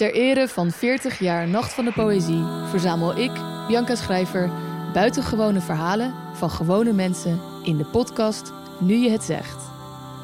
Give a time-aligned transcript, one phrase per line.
[0.00, 3.30] Ter ere van 40 jaar Nacht van de Poëzie verzamel ik,
[3.66, 4.50] Bianca Schrijver,
[4.92, 9.62] buitengewone verhalen van gewone mensen in de podcast Nu je het zegt.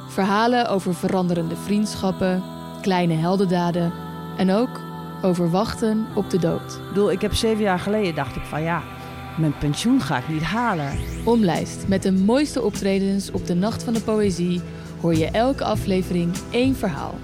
[0.08, 2.42] Verhalen over veranderende vriendschappen,
[2.80, 3.92] kleine heldendaden
[4.36, 4.80] en ook
[5.22, 6.72] over wachten op de dood.
[6.72, 8.82] Ik bedoel, ik heb zeven jaar geleden dacht ik van ja,
[9.38, 10.98] mijn pensioen ga ik niet halen.
[11.24, 14.60] Omlijst met de mooiste optredens op de Nacht van de Poëzie
[15.00, 17.14] hoor je elke aflevering één verhaal.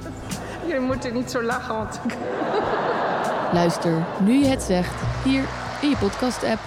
[0.73, 2.17] Jullie moeten niet zo lachen, want ik...
[3.53, 5.45] Luister nu je het zegt hier
[5.81, 6.61] in je podcast-app.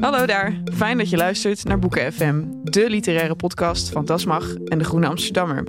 [0.00, 4.78] Hallo daar, fijn dat je luistert naar Boeken FM, de literaire podcast van Dasmag en
[4.78, 5.64] de Groene Amsterdammer.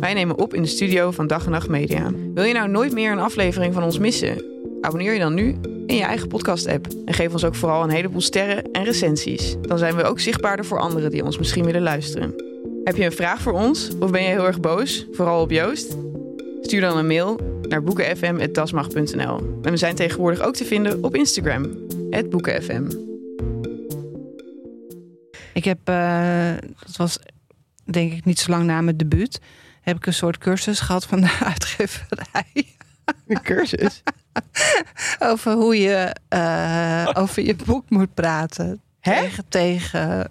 [0.00, 2.10] Wij nemen op in de studio van Dag en Nacht Media.
[2.34, 4.44] Wil je nou nooit meer een aflevering van ons missen?
[4.80, 8.20] Abonneer je dan nu in je eigen podcast-app en geef ons ook vooral een heleboel
[8.20, 9.56] sterren en recensies.
[9.60, 12.49] Dan zijn we ook zichtbaarder voor anderen die ons misschien willen luisteren.
[12.84, 15.96] Heb je een vraag voor ons of ben je heel erg boos, vooral op Joost?
[16.60, 19.36] Stuur dan een mail naar boekenfm.dasmag.nl.
[19.62, 21.76] En we zijn tegenwoordig ook te vinden op Instagram,
[22.30, 22.90] boekenfm.
[25.52, 26.52] Ik heb, uh,
[26.86, 27.18] dat was
[27.84, 29.40] denk ik niet zo lang na mijn debuut,
[29.80, 32.76] heb ik een soort cursus gehad van de uitgeverij.
[33.26, 34.02] Een cursus?
[35.30, 38.80] over hoe je uh, over je boek moet praten.
[39.00, 39.20] Hè?
[39.20, 40.30] Tegen, tegen,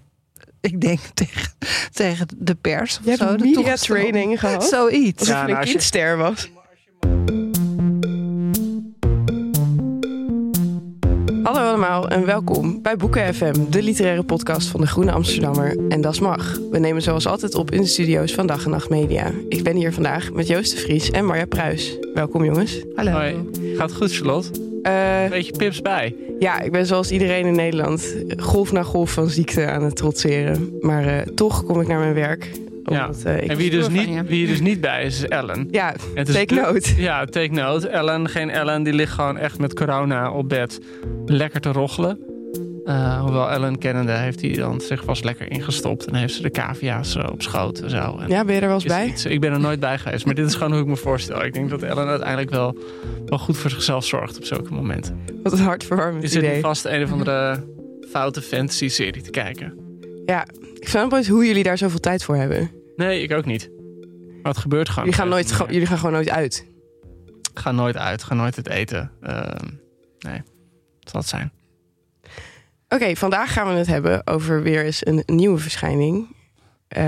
[0.61, 1.52] ik denk tegen,
[1.93, 3.25] tegen de pers of Je zo.
[3.25, 4.63] hebt media training gehad?
[4.65, 5.19] Zoiets.
[5.19, 6.49] Alsof Ja, nou, een je- kindster was.
[11.43, 15.77] Hallo allemaal en welkom bij Boeken FM, de literaire podcast van de Groene Amsterdammer.
[15.89, 16.57] En dat mag.
[16.71, 19.31] We nemen zoals altijd op in de studio's van Dag en Nacht Media.
[19.49, 21.97] Ik ben hier vandaag met Joost de Vries en Marja Pruis.
[22.13, 22.83] Welkom jongens.
[22.95, 23.11] Hallo.
[23.11, 23.49] Hoi.
[23.77, 24.68] Gaat goed, Charlotte?
[24.81, 26.16] Eh, Beetje pips bij.
[26.39, 30.73] ja, ik ben zoals iedereen in Nederland golf na golf van ziekte aan het trotseren.
[30.80, 32.49] Maar eh, toch kom ik naar mijn werk.
[32.83, 33.05] Ja.
[33.08, 34.23] Omdat, eh, En wie, dus niet, je.
[34.23, 35.67] wie er dus niet bij is, is Ellen.
[35.71, 36.94] Ja, take note.
[37.02, 37.88] Ja, take note.
[37.88, 40.80] Ellen, geen Ellen, die ligt gewoon echt met corona op bed
[41.25, 42.20] lekker te rochelen.
[42.85, 46.05] Eh, hoewel Ellen kennende heeft hij dan zich vast lekker ingestopt.
[46.05, 48.17] En heeft ze de cavia's zo op schoot en zo.
[48.17, 49.07] En Ja, ben je er wel eens bij?
[49.07, 50.25] iets- ik ben er nooit bij geweest.
[50.25, 51.43] Maar dit is gewoon hoe ik me voorstel.
[51.45, 52.77] Ik denk dat Ellen uiteindelijk wel,
[53.25, 55.19] wel goed voor zichzelf zorgt op zulke momenten.
[55.43, 56.61] Wat een hartverwarmend Je zit idee.
[56.61, 57.63] vast een of andere
[58.11, 59.73] foute fantasy-serie te kijken.
[60.25, 60.45] Ja,
[60.79, 62.71] ik snap nooit hoe jullie daar zoveel tijd voor hebben.
[62.95, 63.69] Nee, ik ook niet.
[64.43, 65.03] Maar het gebeurt gewoon.
[65.03, 66.65] Jullie gaan, nooit, jullie gaan gewoon nooit uit.
[67.53, 69.11] Ga nooit uit, ga nooit het eten.
[69.21, 69.65] Ehm,
[70.19, 70.41] nee,
[70.99, 71.51] wat zal het zijn?
[72.89, 76.36] Oké, vandaag gaan we het hebben over weer eens een nieuwe verschijning.
[76.88, 77.04] Eh,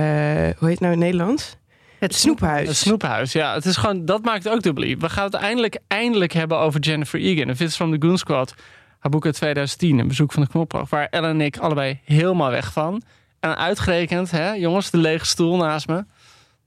[0.58, 1.58] hoe heet het nou in het Nederlands?
[2.00, 2.68] Het Snoephuis.
[2.68, 3.54] Het snoephuis, ja.
[3.54, 4.96] Het is gewoon, dat maakt het ook dubbel.
[4.98, 7.48] We gaan het eindelijk, eindelijk hebben over Jennifer Egan.
[7.48, 8.54] En Vince from the Goon Squad.
[9.00, 10.90] Haar boek uit 2010, Een bezoek van de knoppig.
[10.90, 13.02] Waar Ellen en ik allebei helemaal weg van.
[13.40, 16.06] En uitgerekend, hè, jongens, de lege stoel naast me.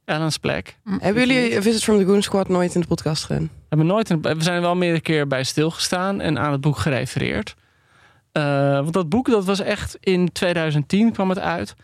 [0.05, 0.77] Ellen's plek.
[0.99, 3.43] Hebben jullie Visit from the Goon Squad nooit in de podcast gedaan?
[3.43, 6.79] We, hebben nooit een, we zijn wel meerdere keer bij stilgestaan en aan het boek
[6.79, 7.55] gerefereerd.
[8.35, 11.75] Eh, want dat boek dat was echt in 2010 kwam het uit.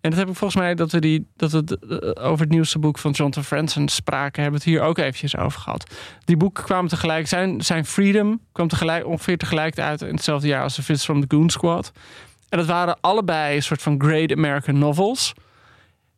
[0.00, 2.78] En dat heb ik volgens mij dat we, die, dat het, eh, over het nieuwste
[2.78, 5.94] boek van Jonathan Franzen spraken, hebben het hier ook eventjes over gehad.
[6.24, 10.62] Die boeken kwamen tegelijk, zijn, zijn Freedom kwam tegelijk, ongeveer tegelijk uit in hetzelfde jaar
[10.62, 11.92] als The Visits from the Goon Squad.
[12.48, 15.34] En dat waren allebei een soort van great American novels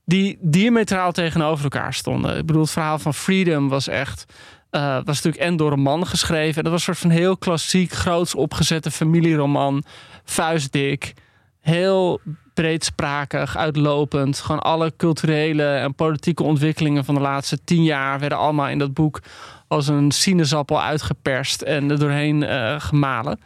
[0.04, 2.38] die diametraal tegenover elkaar stonden.
[2.38, 4.24] Ik bedoel, het verhaal van Freedom was echt.
[4.72, 6.56] Eh, was natuurlijk en door een man geschreven.
[6.56, 9.84] En dat was een soort van heel klassiek, groots opgezette familieroman.
[10.24, 11.14] Vuistdik.
[11.60, 12.20] Heel
[12.54, 14.38] breedsprakig, uitlopend.
[14.38, 18.94] Gewoon alle culturele en politieke ontwikkelingen van de laatste tien jaar werden allemaal in dat
[18.94, 19.20] boek
[19.68, 23.40] als een sinaasappel uitgeperst en er doorheen eh, gemalen.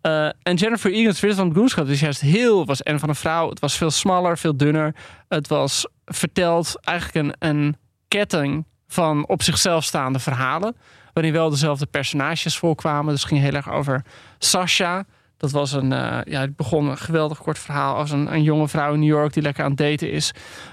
[0.00, 3.48] Eh, en Jennifer Egan's Visit van Goonschap is juist heel, was en van een vrouw.
[3.48, 4.94] Het was veel smaller, veel dunner.
[5.28, 7.76] Het was verteld eigenlijk een, een
[8.08, 10.76] ketting van op zichzelf staande verhalen.
[11.12, 13.12] Waarin wel dezelfde personages voorkwamen.
[13.12, 14.04] Dus het ging heel erg over
[14.38, 15.04] Sasha.
[15.36, 18.68] Dat was een, eh, ja, het begon een geweldig kort verhaal als een, een jonge
[18.68, 20.32] vrouw in New York die lekker aan het daten is.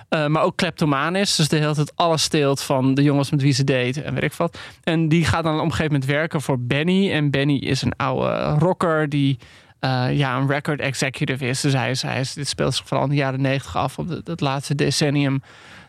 [0.10, 1.36] Eh, maar ook kleptomaan is.
[1.36, 4.24] Dus de hele tijd alles steelt van de jongens met wie ze date en weet
[4.24, 4.58] ik wat.
[4.84, 7.12] En die gaat dan op een gegeven moment werken voor Benny.
[7.12, 9.40] En Benny is een oude rocker die
[9.80, 11.62] eh, ja, een record executive is.
[11.62, 14.76] Dus hij is, dit speelt zich vooral in de jaren negentig af, op het, laatste
[14.76, 15.42] decennium.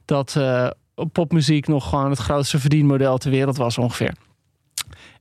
[0.05, 0.37] Dat
[1.13, 4.15] popmuziek nog gewoon het grootste verdienmodel ter wereld was ongeveer.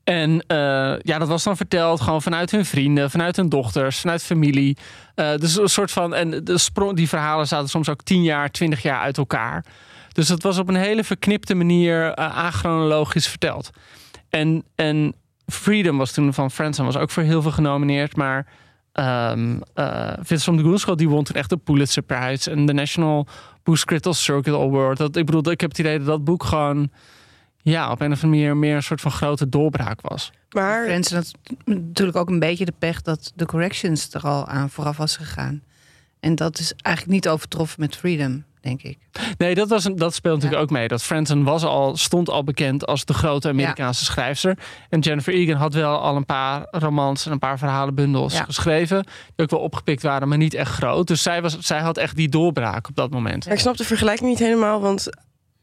[0.03, 0.57] En eh,
[1.01, 4.77] ja, dat was dan verteld gewoon vanuit hun vrienden, vanuit hun dochters, vanuit familie.
[5.15, 6.13] Eh, dus een soort van.
[6.13, 9.65] En de sprong, die verhalen zaten soms ook tien jaar, twintig jaar uit elkaar.
[10.11, 13.69] Dus dat was op een hele verknipte manier uh, achronologisch verteld.
[14.29, 15.13] En, en
[15.45, 18.15] Freedom was toen van Franzen was ook voor heel veel genomineerd.
[18.15, 18.47] Maar
[18.93, 19.61] um,
[20.21, 23.27] Vincent de Goonschot die won toen echt de Pulitzer Prize en de National
[23.63, 24.97] Bruce Crittles Circular World.
[24.97, 26.91] Dat, ik bedoel, ik heb het idee dat dat boek gewoon...
[27.63, 30.31] Ja, op een of andere manier meer een soort van grote doorbraak was.
[30.49, 31.31] Maar Friends had
[31.65, 35.63] natuurlijk ook een beetje de pech dat de corrections er al aan vooraf was gegaan.
[36.19, 38.97] En dat is eigenlijk niet overtroffen met Freedom, denk ik.
[39.37, 40.67] Nee, dat, was een, dat speelt natuurlijk Ja.
[40.67, 40.87] ook mee.
[40.87, 44.57] Dat Franzen was al, stond al bekend als de grote Amerikaanse schrijfster.
[44.89, 48.43] En Jennifer Egan had wel al een paar romans en een paar verhalenbundels Ja.
[48.43, 49.03] geschreven.
[49.03, 51.07] Die ook wel opgepikt waren, maar niet echt groot.
[51.07, 53.49] Dus zij, was, zij had echt die doorbraak op dat moment.
[53.51, 55.07] Ik snap de vergelijking niet helemaal, want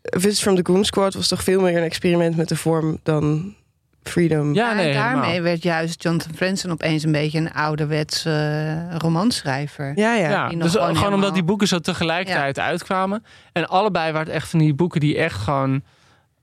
[0.03, 3.55] Visit from the Goon Squad was toch veel meer een experiment met de vorm dan
[4.03, 4.55] Freedom.
[4.55, 5.43] Ja, nee, en daarmee helemaal.
[5.43, 9.93] werd juist Jonathan Franzen opeens een beetje een ouderwets eh romanschrijver.
[9.95, 10.15] ja.
[10.15, 10.49] ja.
[10.49, 13.25] Dus gewoon gewoon, omdat die boeken zo tegelijkertijd uitkwamen.
[13.53, 15.83] En allebei waren het echt van die boeken die echt gewoon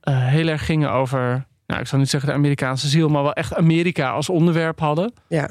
[0.01, 1.45] eh, heel erg gingen over...
[1.67, 5.13] Nou, ik zal niet zeggen de Amerikaanse ziel, maar wel echt Amerika als onderwerp hadden.
[5.27, 5.49] Ja.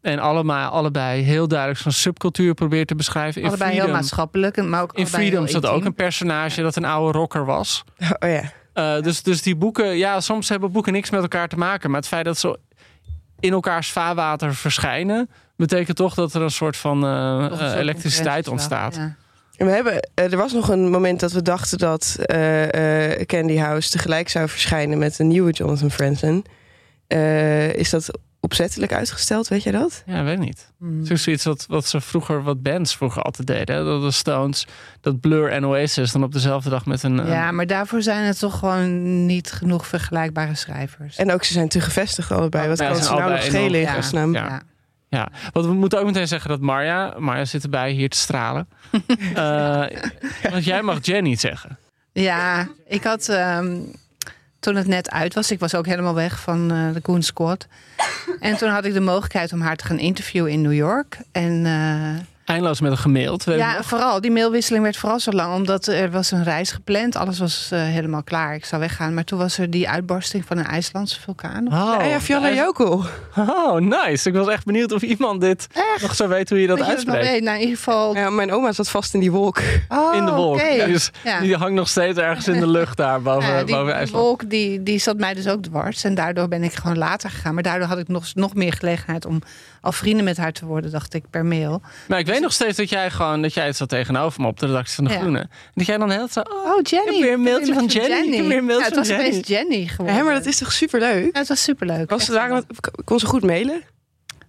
[0.00, 3.40] En allemaal, allebei heel duidelijk zo'n subcultuur probeert te beschrijven.
[3.40, 6.76] In allebei heel Freedom, maatschappelijk, maar ook in Freedom heel zat ook een personage dat
[6.76, 7.84] een oude rocker was.
[8.18, 8.42] Oh ja.
[8.76, 11.90] Eh, dus, dus die boeken, ja, soms hebben boeken niks met elkaar te maken.
[11.90, 12.58] Maar het feit dat ze
[13.40, 18.48] in elkaars vaarwater verschijnen, betekent toch dat er een soort van eh, eh, soort elektriciteit
[18.48, 18.94] ontstaat.
[18.94, 19.16] ja.
[19.56, 23.90] We hebben, er was nog een moment dat we dachten dat eh, eh, Candy House
[23.90, 26.42] tegelijk zou verschijnen met een nieuwe Jonathan Franzen.
[27.06, 28.10] Eh, is dat
[28.46, 30.02] opzettelijk uitgesteld, weet jij dat?
[30.06, 30.70] Ja, weet niet.
[30.78, 30.98] Hmm.
[31.00, 33.76] Het is zoiets wat, wat ze vroeger, wat bands vroeger altijd deden.
[33.76, 33.84] hè.
[33.84, 34.66] Dat de Stones,
[35.00, 37.26] dat Blur en Oasis dan op dezelfde dag met een...
[37.26, 41.16] Ja, maar daarvoor zijn het toch gewoon niet genoeg vergelijkbare schrijvers.
[41.16, 42.68] En ook ze zijn te gevestigd allebei.
[42.68, 44.32] Wat Ja, kan ze nou nog schelen in enorm- godsnaam?
[44.32, 44.44] Ja.
[44.46, 44.62] ja.
[45.08, 48.68] Ja, want we moeten ook meteen zeggen dat Marja, Marja zit erbij hier te stralen.
[49.34, 49.84] Eh,
[50.50, 51.78] want jij mag Jenny zeggen.
[52.12, 53.76] Ja, ik had ehm,
[54.66, 57.66] toen het net uit was, ik was ook helemaal weg van eh, de Goon Squad.
[58.40, 61.18] En toen had ik de mogelijkheid om haar te gaan interviewen in New York.
[61.32, 63.44] En eh, Eindeloos met een gemaild.
[63.44, 67.16] ja, vooral, die mailwisseling werd vooral zo lang, omdat er was een reis gepland.
[67.16, 68.54] Alles was eh, helemaal klaar.
[68.54, 69.14] Ik zou weggaan.
[69.14, 71.66] Maar toen was er die uitbarsting van een IJslandse vulkaan.
[71.66, 72.20] Oh, Ah ja.
[73.36, 74.28] Oh, nice.
[74.28, 75.66] Ik was echt benieuwd of iemand dit
[76.02, 77.32] nog zo weet hoe je dat Dat je dat nog uitspreekt.
[77.34, 77.42] weet.
[77.42, 78.14] Nou, in ieder geval.
[78.14, 79.58] Ja, mijn oma zat vast in die wolk.
[79.88, 80.54] Oh, in de wolk.
[80.60, 80.86] oké.
[80.86, 81.40] Dus Ja.
[81.40, 84.24] Die hangt nog steeds ergens in de lucht daar boven, Ja, die, boven die IJsland.
[84.24, 86.04] wolk die, die zat mij dus ook dwars.
[86.04, 87.54] En daardoor ben ik gewoon later gegaan.
[87.54, 89.42] Maar daardoor had ik nog, nog meer gelegenheid om
[89.86, 91.80] al vrienden met haar te worden, dacht ik, per mail.
[92.08, 94.58] Maar ik weet nog steeds dat jij gewoon dat jij het zat tegenover me op
[94.60, 95.18] de redactie van de Ja.
[95.18, 95.38] Groene.
[95.38, 96.40] En dat jij dan heel zo.
[96.40, 97.06] Oh, Oh, Jenny.
[97.08, 98.28] Ik heb weer een mailtje van Jenny.
[98.28, 99.26] Ik heb weer een mailtje ja, het van was Jenny.
[99.26, 100.14] opeens Jenny geworden.
[100.16, 101.24] Hé, maar dat is toch superleuk?
[101.32, 102.10] Ja, het was superleuk.
[102.10, 102.62] Was ze daar,
[103.04, 103.82] kon ze goed mailen?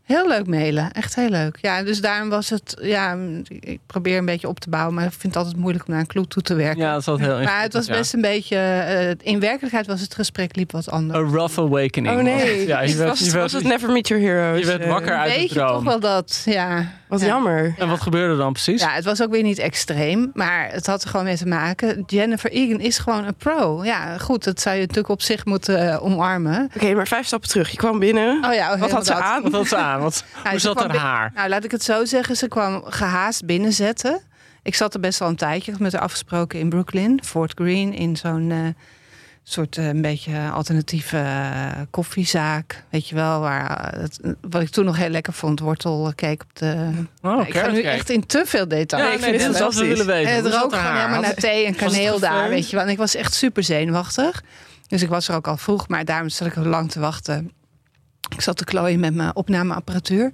[0.08, 0.92] Heel leuk mailen.
[0.92, 1.58] Echt heel leuk.
[1.62, 2.78] Ja, dus daarom was het...
[2.82, 3.18] Ja,
[3.60, 4.94] ik probeer een beetje op te bouwen.
[4.94, 6.82] Maar ik vind het altijd moeilijk om naar een kloek toe te werken.
[6.82, 8.58] ja, dat is wel heel maar het was best een beetje...
[8.58, 11.20] eh, in werkelijkheid was het gesprek liep wat anders.
[11.20, 12.18] A rough awakening.
[12.18, 12.68] Oh nee.
[12.68, 14.60] Ja, je werd, was, je werd, was het Never Meet Your Heroes?
[14.60, 15.84] je werd eh, wakker uit de Weet je toch droom.
[15.84, 16.42] wel dat...
[16.46, 17.26] Ja, Wat Ja.
[17.26, 17.76] jammer.
[17.78, 18.82] En wat gebeurde er dan precies?
[18.82, 22.04] Ja, het was ook weer niet extreem, maar het had er gewoon mee te maken.
[22.06, 23.84] Jennifer Egan is gewoon een pro.
[23.84, 26.70] Ja, goed, dat zou je natuurlijk op zich moeten eh, omarmen.
[26.76, 27.70] Oké, maar vijf stappen terug.
[27.70, 28.44] Je kwam binnen.
[28.46, 29.42] Oh ja, Wat had ze aan?
[29.44, 29.97] Wat had ze aan?
[30.00, 31.32] Wat, Nou, hoe zat haar haar?
[31.36, 32.36] Nou, laat ik het zo zeggen.
[32.36, 34.22] Ze kwam gehaast binnenzetten.
[34.64, 35.74] Ik zat er best wel een tijdje.
[35.80, 38.58] Met haar afgesproken in Brooklyn, Fort Greene, in zo'n eh,
[39.44, 42.84] soort eh, een beetje alternatieve eh, koffiezaak.
[42.90, 46.90] Weet je wel, waar het, wat ik toen nog heel lekker vond, wortelcake op de.
[47.22, 49.04] Oh, ik ga nu echt in te veel detail.
[49.04, 50.32] Ja, ik nee, vind dit is wat we willen weten.
[50.32, 52.86] En het rook gewoon helemaal naar thee en kaneel daar, weet je wel.
[52.86, 54.44] En ik was echt super zenuwachtig.
[54.88, 57.52] Dus ik was er ook al vroeg, maar daarom zat ik lang te wachten.
[58.30, 60.32] Ik zat te klooien met mijn opnameapparatuur.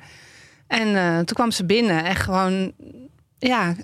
[0.68, 2.72] En eh, toen kwam ze binnen en gewoon,
[3.38, 3.76] ja,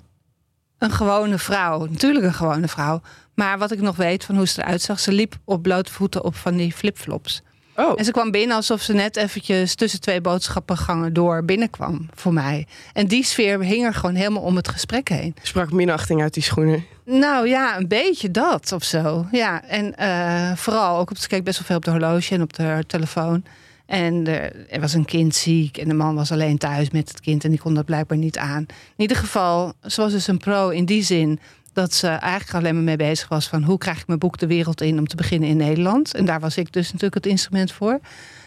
[0.78, 1.86] een gewone vrouw.
[1.86, 3.00] Natuurlijk een gewone vrouw.
[3.34, 6.24] Maar wat ik nog weet van hoe ze eruit zag, ze liep op blote voeten
[6.24, 7.42] op van die flipflops.
[7.76, 12.32] Oh, En ze kwam binnen alsof ze net eventjes tussen twee boodschappengangen door binnenkwam voor
[12.32, 12.66] mij.
[12.92, 15.34] En die sfeer hing er gewoon helemaal om het gesprek heen.
[15.42, 16.84] sprak minachting uit die schoenen.
[17.04, 19.26] Nou ja, een beetje dat of zo.
[19.32, 22.42] Ja, en eh, vooral ook op ze keek best wel veel op de horloge en
[22.42, 23.44] op de telefoon.
[23.90, 24.26] En
[24.68, 27.50] er, was een kind ziek en de man was alleen thuis met het kind en
[27.50, 28.60] die kon dat blijkbaar niet aan.
[28.60, 28.66] In
[28.96, 31.38] ieder geval, ze was dus een pro in die zin
[31.72, 34.46] dat ze eigenlijk alleen maar mee bezig was van hoe krijg ik mijn boek de
[34.46, 36.14] wereld in om te beginnen in Nederland.
[36.14, 38.00] En daar was ik dus natuurlijk het instrument voor.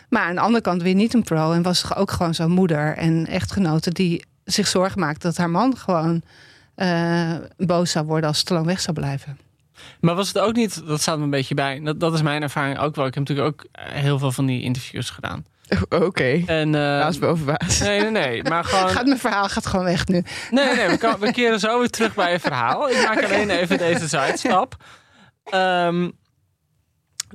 [0.10, 2.98] Maar aan de andere kant weer niet een pro en was ook gewoon zo'n moeder
[2.98, 6.22] en echtgenote die zich zorgen maakte dat haar man gewoon
[6.76, 9.38] eh, boos zou worden als ze te lang weg zou blijven.
[10.00, 11.80] Maar was het ook niet, dat staat me een beetje bij.
[11.84, 13.06] Dat, dat is mijn ervaring ook wel.
[13.06, 15.46] Ik heb natuurlijk ook eh, heel veel van die interviews gedaan.
[15.90, 17.80] Oh, Oké, En, baas boven baas.
[17.80, 18.44] nee, nee, nee.
[18.44, 18.90] Maar gewoon.
[18.90, 20.24] Gaat mijn verhaal gaat gewoon weg nu.
[20.52, 22.90] Nee, nee, we, kan- we keren zo weer terug bij je verhaal.
[22.90, 24.76] Ik maak alleen even deze zijstap.
[25.44, 26.10] Ehm,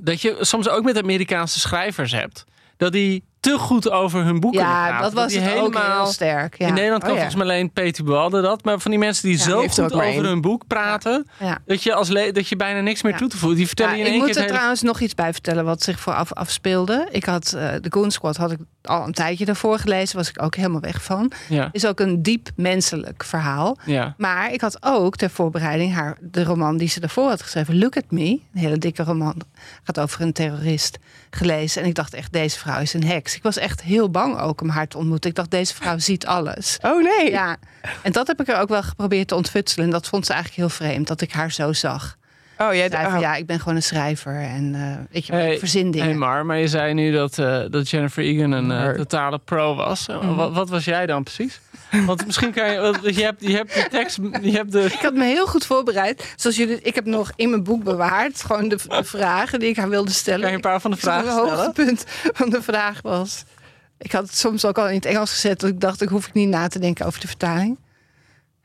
[0.01, 2.43] dat je soms ook met Amerikaanse schrijvers hebt.
[2.77, 6.57] Dat die te goed over hun boeken Ja, dat was het ook heel sterk.
[6.57, 6.67] Ja.
[6.67, 7.21] In Nederland kan Oh, ja.
[7.21, 8.63] volgens mij alleen Peter Bualde dat.
[8.63, 10.23] Maar van die mensen die Ja, zo er goed over één.
[10.25, 11.27] hun boek praten...
[11.39, 11.57] Ja.
[11.65, 13.57] Dat, je als dat je bijna niks meer toe te voegen.
[13.57, 14.57] Die vertellen je in ik één moet keer er het hele...
[14.57, 17.07] trouwens nog iets bij vertellen wat zich vooraf afspeelde.
[17.11, 20.41] Ik had eh, de Goon Squad had ik al een tijdje daarvoor gelezen, was ik
[20.41, 21.31] ook helemaal weg van.
[21.71, 23.77] Is ook een diep menselijk verhaal.
[23.85, 24.13] ja.
[24.17, 27.97] Maar ik had ook ter voorbereiding haar de roman die ze daarvoor had geschreven, Look
[27.97, 29.41] at Me, een hele dikke roman,
[29.83, 30.97] gaat over een terrorist,
[31.29, 31.81] gelezen.
[31.81, 33.28] En ik dacht echt, deze vrouw is een heks.
[33.35, 35.29] Ik was echt heel bang ook om haar te ontmoeten.
[35.29, 36.77] Ik dacht, deze vrouw ziet alles.
[36.81, 37.29] Oh nee.
[37.29, 37.57] Ja,
[38.01, 39.85] en dat heb ik er ook wel geprobeerd te ontfutselen.
[39.85, 42.17] En dat vond ze eigenlijk heel vreemd, dat ik haar zo zag.
[42.61, 43.19] Oh, jij Zei van, oh.
[43.19, 46.07] ja, ik ben gewoon een schrijver en eh, weet je, Hey, ik verzin dingen.
[46.07, 49.39] Hey Mar, maar je zei nu dat, eh, dat Jennifer Egan een eh, Maar- totale
[49.45, 50.07] pro was.
[50.07, 50.35] Mhm.
[50.35, 51.59] wat, wat was jij dan precies?
[52.05, 52.79] Want misschien kan je...
[52.79, 54.17] want Je hebt, je hebt de tekst...
[54.41, 56.33] Je hebt de, Ik had me heel goed voorbereid.
[56.35, 59.77] Zoals jullie, ik heb nog in mijn boek bewaard gewoon de, de vragen die ik
[59.77, 60.39] haar wilde stellen.
[60.41, 63.43] kan je een paar van de vragen Het hoogtepunt van de vraag was.
[63.97, 65.59] Ik had het soms ook al in het Engels gezet.
[65.59, 67.77] Dat ik dacht, ik hoef ik niet na te denken over de vertaling.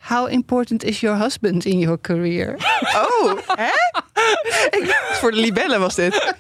[0.09, 2.57] How important is your husband in your career?
[2.95, 3.71] Oh, hè?
[5.13, 6.35] Voor de libellen was dit.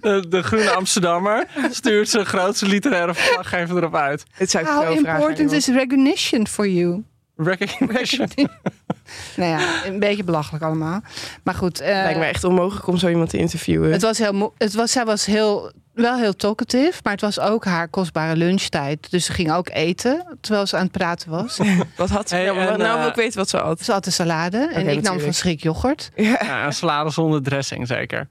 [0.00, 4.24] De, de Groene Amsterdammer stuurt zijn grootste literaire verslaggever erop uit.
[4.32, 4.96] Het zou How vragen.
[4.96, 7.04] important is recognition for you?
[7.44, 8.28] Recognition.
[9.36, 11.00] nou ja, een beetje belachelijk allemaal.
[11.42, 11.80] Maar goed.
[11.80, 12.04] eh, iemand.
[12.04, 13.92] Lijkt me echt onmogelijk om zo iemand te interviewen.
[13.92, 17.64] Het was heel, het was, zij was heel, wel heel talkative, maar het was ook
[17.64, 19.10] haar kostbare lunchtijd.
[19.10, 21.58] Dus ze ging ook eten terwijl ze aan het praten was.
[21.96, 22.34] Wat had ze?
[22.34, 23.80] Hey, nou, en, nou eh, wil ik weten wat ze had.
[23.80, 26.10] Ze had de salade en ik nam van schrik yoghurt.
[26.16, 28.28] Ja, een salade zonder dressing zeker.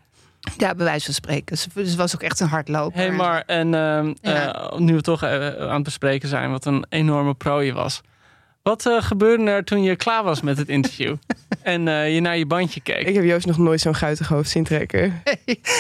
[0.58, 1.58] Ja, bij wijze van spreken.
[1.58, 3.00] Ze, ze was ook echt een hardloper.
[3.00, 4.54] Hé hey Mar, en ehm, Ja.
[4.72, 8.02] eh, nu we toch aan het bespreken zijn wat een enorme pro je was.
[8.64, 11.16] Wat eh, gebeurde er toen je klaar was met het interview?
[11.64, 13.08] en eh, je naar je bandje keek?
[13.08, 15.22] Ik heb Joost nog nooit zo'n guitig hoofd zien trekken.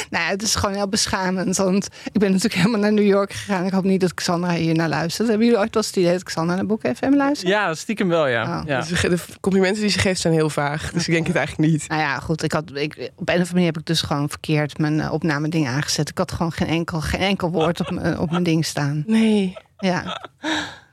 [0.09, 1.57] nou, ja, het is gewoon heel beschamend.
[1.57, 3.65] Want ik ben natuurlijk helemaal naar New York gegaan.
[3.65, 5.27] Ik hoop niet dat Xandra hier naar luistert.
[5.27, 7.49] Hebben jullie ooit wel eens het idee dat Xandra naar Boek FM luistert?
[7.51, 8.59] Ja, stiekem wel, ja.
[8.59, 8.65] Oh.
[8.67, 8.81] ja.
[8.81, 10.91] Dus de complimenten die ze geeft zijn heel vaag.
[10.91, 11.87] Dus ik denk het eigenlijk niet.
[11.87, 12.43] Nou ja, goed.
[12.43, 15.11] Ik had, ik, op een of andere manier heb ik dus gewoon verkeerd mijn uh,
[15.13, 16.09] opname ding aangezet.
[16.09, 19.03] Ik had gewoon geen enkel, geen enkel woord op, mijn- op mijn ding staan.
[19.07, 19.53] Nee.
[19.77, 20.29] Ja.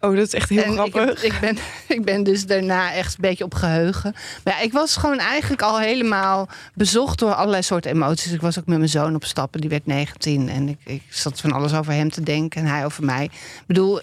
[0.00, 1.23] Oh, dat is echt heel En ik, grappig.
[1.23, 1.57] heb- ik, ben,
[1.97, 4.14] ik ben dus daarna echt een beetje op geheugen.
[4.45, 8.33] Maar ja, ik was gewoon eigenlijk al helemaal bezocht door allerlei soorten emoties.
[8.33, 10.49] Ik was ook met mijn zoon op stappen, die werd 19.
[10.49, 13.25] En ik, ik zat van alles over hem te denken en hij over mij.
[13.25, 13.31] Ik
[13.67, 14.00] bedoel,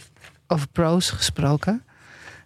[0.47, 1.83] over pro's gesproken.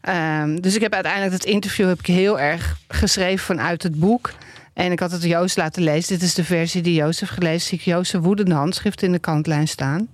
[0.02, 4.32] Ehm, dus ik heb uiteindelijk het interview heb ik heel erg geschreven vanuit het boek.
[4.74, 6.14] En ik had het Joost laten lezen.
[6.14, 7.68] Dit is de versie die Joost heeft gelezen.
[7.68, 10.08] Zie ik Joost een woedende handschrift in de kantlijn staan.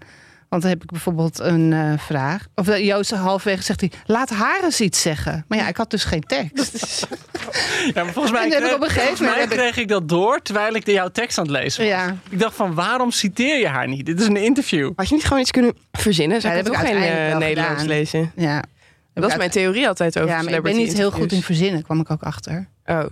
[0.55, 2.47] Want dan heb ik bijvoorbeeld een eh, vraag.
[2.55, 5.45] Of eh, Joost halverwege zegt hij, laat haar eens iets zeggen.
[5.47, 7.07] Maar ja, ik had dus geen tekst.
[7.93, 9.77] Ja, maar volgens mij, En kreeg, op een gegeven volgens mij moment heb ik- kreeg
[9.77, 11.91] ik dat door terwijl ik de jouw tekst aan het lezen was.
[11.91, 12.15] Ja.
[12.29, 14.05] Ik dacht van, waarom citeer je haar niet?
[14.05, 14.91] Dit is een interview.
[14.95, 16.41] Had je niet gewoon iets kunnen verzinnen?
[16.41, 17.87] Zou Ja, ik dat heb ik geen eh, Nederlands gedaan.
[17.97, 18.31] lezen?
[18.35, 18.63] Ja,
[19.13, 21.45] Dat is mijn theorie altijd over ja maar ik ben niet heel goed in interviews.
[21.45, 22.67] verzinnen, kwam ik ook achter.
[22.85, 23.03] Oh.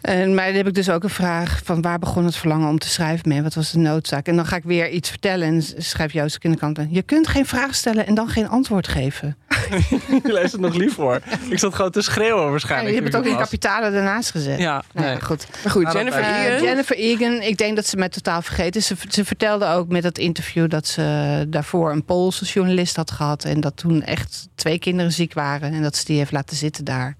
[0.00, 2.78] En, maar dan heb ik dus ook een vraag van waar begon het verlangen om
[2.78, 3.42] te schrijven mee?
[3.42, 4.26] Wat was de noodzaak?
[4.26, 6.78] En dan ga ik weer iets vertellen en s- schrijft Joost ook in de kant.
[6.90, 9.36] Je kunt geen vraag stellen en dan geen antwoord geven.
[10.24, 11.20] Je leest het nog lief voor.
[11.50, 12.94] Ik zat gewoon te schreeuwen Ja, waarschijnlijk.
[12.94, 14.58] je hebt het ook in kapitalen daarnaast gezet.
[14.58, 15.22] Ja, Nou ja, nee.
[15.22, 15.46] goed.
[15.62, 16.62] Maar goed, Nou, Jennifer Eh, Egan.
[16.66, 18.86] Jennifer Egan, ik denk dat ze mij totaal vergeten is.
[18.86, 23.44] Ze, ze vertelde ook met dat interview dat ze daarvoor een Poolse journalist had gehad.
[23.44, 25.72] En dat toen echt twee kinderen ziek waren.
[25.72, 27.16] En dat ze die heeft laten zitten daar.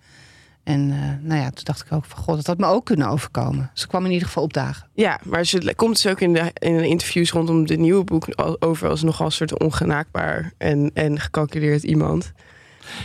[0.64, 3.08] En eh, nou ja, toen dacht ik ook van god, dat had me ook kunnen
[3.08, 3.70] overkomen.
[3.74, 4.88] Ze kwam in ieder geval opdagen.
[4.94, 8.26] Ja, maar ze komt dus ook in de, in de interviews rondom dit nieuwe boek
[8.58, 12.32] over als nogal een soort ongenaakbaar en, en gecalculeerd iemand.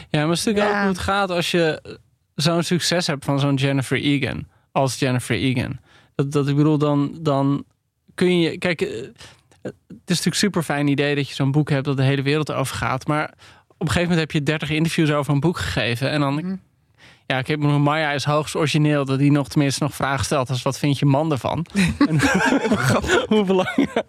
[0.10, 0.78] Ja, maar het is natuurlijk Ja.
[0.80, 1.98] ook hoe het gaat als je
[2.36, 4.48] zo'n succes hebt van zo'n Jennifer Egan.
[4.72, 5.80] Als Jennifer Egan.
[6.16, 7.64] Dat, dat ik bedoel, dan, dan
[8.16, 8.58] kun je...
[8.58, 8.90] Kijk, eh,
[9.62, 12.22] het is natuurlijk een super fijn idee dat je zo'n boek hebt dat de hele
[12.22, 13.08] wereld over gaat.
[13.08, 13.34] Maar
[13.68, 16.10] op een gegeven moment heb je 30 interviews over een boek gegeven.
[16.12, 16.60] En dan...
[17.28, 20.62] Ja, ik heb Maya is hoogst origineel dat hij nog tenminste nog vragen stelt als
[20.62, 21.66] wat vind je man ervan?
[22.10, 22.20] en
[23.28, 24.04] hoe belangrijk.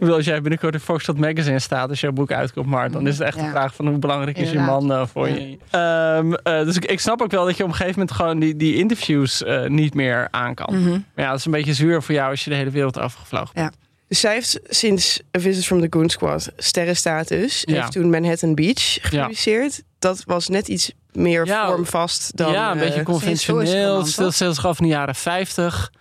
[0.16, 3.26] als jij binnenkort in Volksstad Magazine staat als jouw boek uitkomt, maar dan is het
[3.26, 3.44] echt Ja.
[3.44, 5.34] een vraag van hoe belangrijk is je man eh, voor Ja.
[5.34, 5.58] je.
[5.70, 8.38] Ehm, eh, dus ik, ik snap ook wel dat je op een gegeven moment gewoon
[8.38, 10.74] die, die interviews eh, niet meer aan kan.
[10.80, 10.90] Mhm.
[10.90, 13.54] Maar ja, dat is een beetje zuur voor jou als je de hele wereld overgevlogen
[13.54, 13.76] bent.
[14.08, 17.62] Dus zij heeft sinds A Visit from the Goon Squad sterrenstatus.
[17.66, 17.74] Ja.
[17.80, 19.82] Heeft toen Manhattan Beach gepubliceerd.
[19.98, 22.52] Dat was net iets meer Ja, vormvast dan...
[22.52, 23.82] ja, een eh, beetje conventioneel.
[23.86, 24.36] roman, Het speelt toch?
[24.36, 25.92] zich zich af in de jaren 50.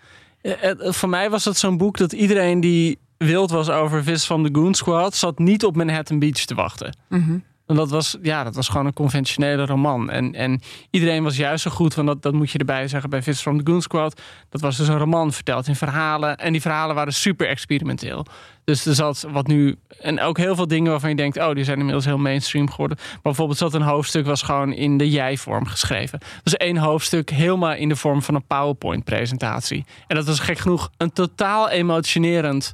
[0.41, 4.25] Eh, het- voor mij was het zo'n boek dat iedereen die wild was over Vis
[4.25, 5.15] van de Goon Squad...
[5.15, 6.97] zat niet op Manhattan Beach te wachten.
[7.09, 7.37] Mhm.
[7.67, 10.09] En dat was, ja, dat was gewoon een conventionele roman.
[10.09, 13.23] En, en iedereen was juist zo goed, want dat, dat moet je erbij zeggen bij
[13.23, 14.21] Visit from the Goon Squad.
[14.49, 16.37] Dat was dus een roman verteld in verhalen.
[16.37, 18.25] En die verhalen waren super experimenteel.
[18.63, 19.75] Dus er zat wat nu.
[20.01, 22.97] En ook heel veel dingen waarvan je denkt: oh, die zijn inmiddels heel mainstream geworden.
[22.97, 26.19] Maar bijvoorbeeld zat een hoofdstuk was gewoon in de jij-vorm geschreven.
[26.43, 29.85] Dus één hoofdstuk helemaal in de vorm van een PowerPoint-presentatie.
[30.07, 32.73] En dat was gek genoeg een totaal emotionerend.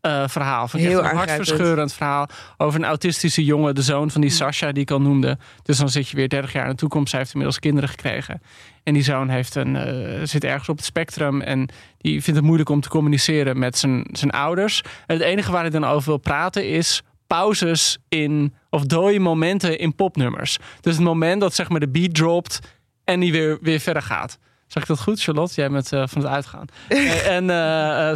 [0.00, 0.68] Eh, verhaal.
[0.68, 2.26] Van Heel een hartverscheurend verhaal
[2.56, 5.38] over een autistische jongen, de zoon van die Sasha die ik al noemde.
[5.62, 7.10] Dus dan zit je weer 30 jaar in de toekomst.
[7.10, 8.42] Zij heeft inmiddels kinderen gekregen.
[8.82, 12.44] En die zoon heeft een, eh, zit ergens op het spectrum en die vindt het
[12.46, 14.82] moeilijk om te communiceren met zijn, zijn ouders.
[15.06, 19.78] En het enige waar hij dan over wil praten is pauzes in, of dode momenten
[19.78, 20.58] in popnummers.
[20.80, 22.58] Dus het moment dat zeg maar de beat dropt
[23.04, 24.38] en die weer, weer verder gaat.
[24.66, 25.54] Zeg ik dat goed, Charlotte?
[25.54, 26.66] Jij bent eh, van het uitgaan.
[27.36, 27.46] En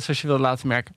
[0.03, 0.95] zoals je wil laten merken.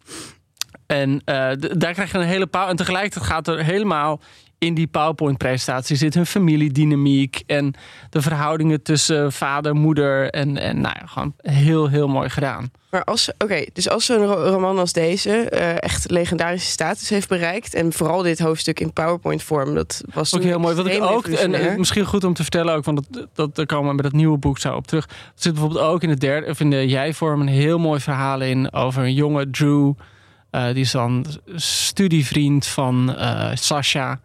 [0.85, 2.67] En eh, daar krijg je een hele pauw.
[2.67, 4.19] En tegelijkertijd gaat er helemaal
[4.59, 7.73] in die PowerPoint-presentatie zit hun familiedynamiek en
[8.09, 12.71] de verhoudingen tussen vader, moeder en, en nou ja, gewoon heel, heel mooi gedaan.
[12.89, 17.27] Maar als, oké, dus als zo'n ro- roman als deze eh, echt legendarische status heeft
[17.27, 17.73] bereikt...
[17.73, 20.75] en vooral dit hoofdstuk in PowerPoint-vorm, dat was ook heel mooi.
[20.75, 23.89] Wat ik ook, en misschien goed om te vertellen ook, want dat, dat, daar komen
[23.89, 25.05] we met dat nieuwe boek zo op terug.
[25.05, 28.41] Er zit bijvoorbeeld ook in de derde, of in de jij-vorm een heel mooi verhaal
[28.41, 29.93] in over een jonge Drew.
[30.49, 31.25] Eh, die is dan
[31.55, 34.19] studievriend van eh, Sasha.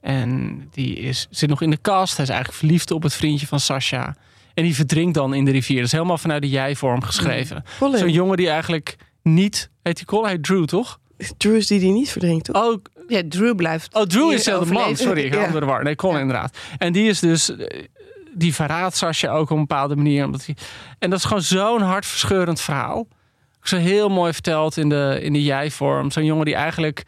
[0.00, 2.14] En die is, zit nog in de kast.
[2.16, 4.16] Hij is eigenlijk verliefd op het vriendje van Sasha.
[4.54, 5.76] En die verdrinkt dan in de rivier.
[5.76, 7.64] Dat is helemaal vanuit de jij-vorm geschreven.
[7.78, 7.98] Colin.
[7.98, 9.70] Zo'n jongen die eigenlijk niet...
[9.82, 10.24] Heet die Colin?
[10.24, 10.98] Hij heet Drew, toch?
[11.36, 12.64] Drew is die die niet verdrinkt, toch?
[12.64, 13.94] Oh, Ja, Drew blijft.
[13.94, 14.96] Oh, Drew is dezelfde man.
[14.96, 15.46] Sorry, ik Ja.
[15.46, 15.82] de war.
[15.82, 16.56] Nee, Colin inderdaad.
[16.78, 17.56] En die is dus...
[17.56, 17.82] eh,
[18.34, 20.24] Die verraadt Sascha ook op een bepaalde manier.
[20.24, 20.56] Omdat hij,
[20.98, 23.06] en dat is gewoon zo'n hartverscheurend verhaal.
[23.62, 26.10] Zo heel mooi verteld in de, in de jij-vorm.
[26.10, 27.04] Zo'n jongen die eigenlijk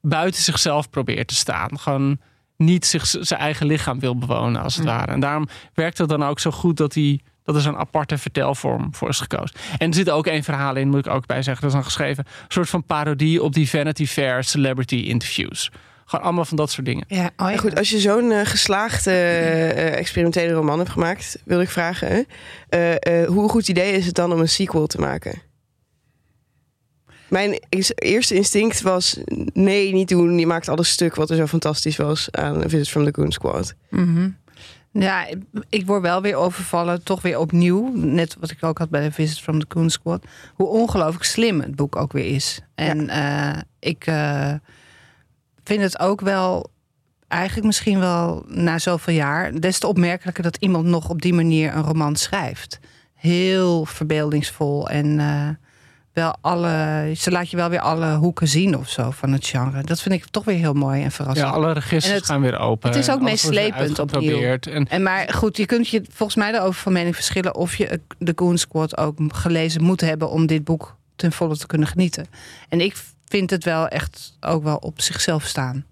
[0.00, 1.78] buiten zichzelf probeert te staan.
[1.78, 2.18] Gewoon
[2.56, 5.12] niet zich, zijn eigen lichaam wil bewonen, als het ware.
[5.12, 7.20] En daarom werkt het dan ook zo goed dat hij...
[7.42, 9.56] Dat er zo'n aparte vertelvorm voor is gekozen.
[9.78, 11.62] En er zit ook één verhaal in, moet ik ook bij zeggen.
[11.62, 12.24] Dat is dan geschreven.
[12.26, 15.70] Een soort van parodie op die Vanity Fair celebrity interviews.
[16.04, 17.04] Gewoon allemaal van dat soort dingen.
[17.08, 17.56] Ja, oh ja.
[17.56, 22.26] Goed, als je zo'n eh, geslaagde eh, experimentele roman hebt gemaakt, wil ik vragen:
[22.68, 25.42] eh, eh, hoe goed idee is het dan om een sequel te maken?
[27.28, 27.60] Mijn
[27.94, 29.18] eerste instinct was:
[29.52, 30.38] nee, niet doen.
[30.38, 33.74] Je maakt alles stuk wat er zo fantastisch was aan Visit from the Goon Squad.
[33.90, 34.28] Mhm.
[34.92, 35.26] Ja,
[35.68, 37.92] ik- word wel weer overvallen, toch weer opnieuw.
[37.94, 40.24] Net wat ik ook had bij de Visit from the Coon Squad.
[40.54, 42.60] Hoe ongelooflijk slim het boek ook weer is.
[42.74, 44.52] En eh, ik eh,
[45.64, 46.70] vind het ook wel,
[47.28, 49.60] eigenlijk misschien wel na zoveel jaar...
[49.60, 52.78] des te opmerkelijker dat iemand nog op die manier een roman schrijft.
[53.14, 55.48] Heel verbeeldingsvol en eh,
[56.20, 57.12] wel alle...
[57.16, 59.82] Ze laat je wel weer alle hoeken zien of zo van het genre.
[59.82, 61.48] Dat vind ik toch weer heel mooi en verrassend.
[61.48, 62.88] Ja, alle registers het- gaan weer open.
[62.88, 64.40] het is ook meeslepend opnieuw.
[64.60, 68.00] En En maar goed, je kunt je volgens mij erover van mening verschillen of je
[68.18, 72.26] de Goon Squad ook gelezen moet hebben om dit boek ten volle te kunnen genieten.
[72.68, 72.96] En ik
[73.28, 75.84] vind het wel echt ook wel op zichzelf staan.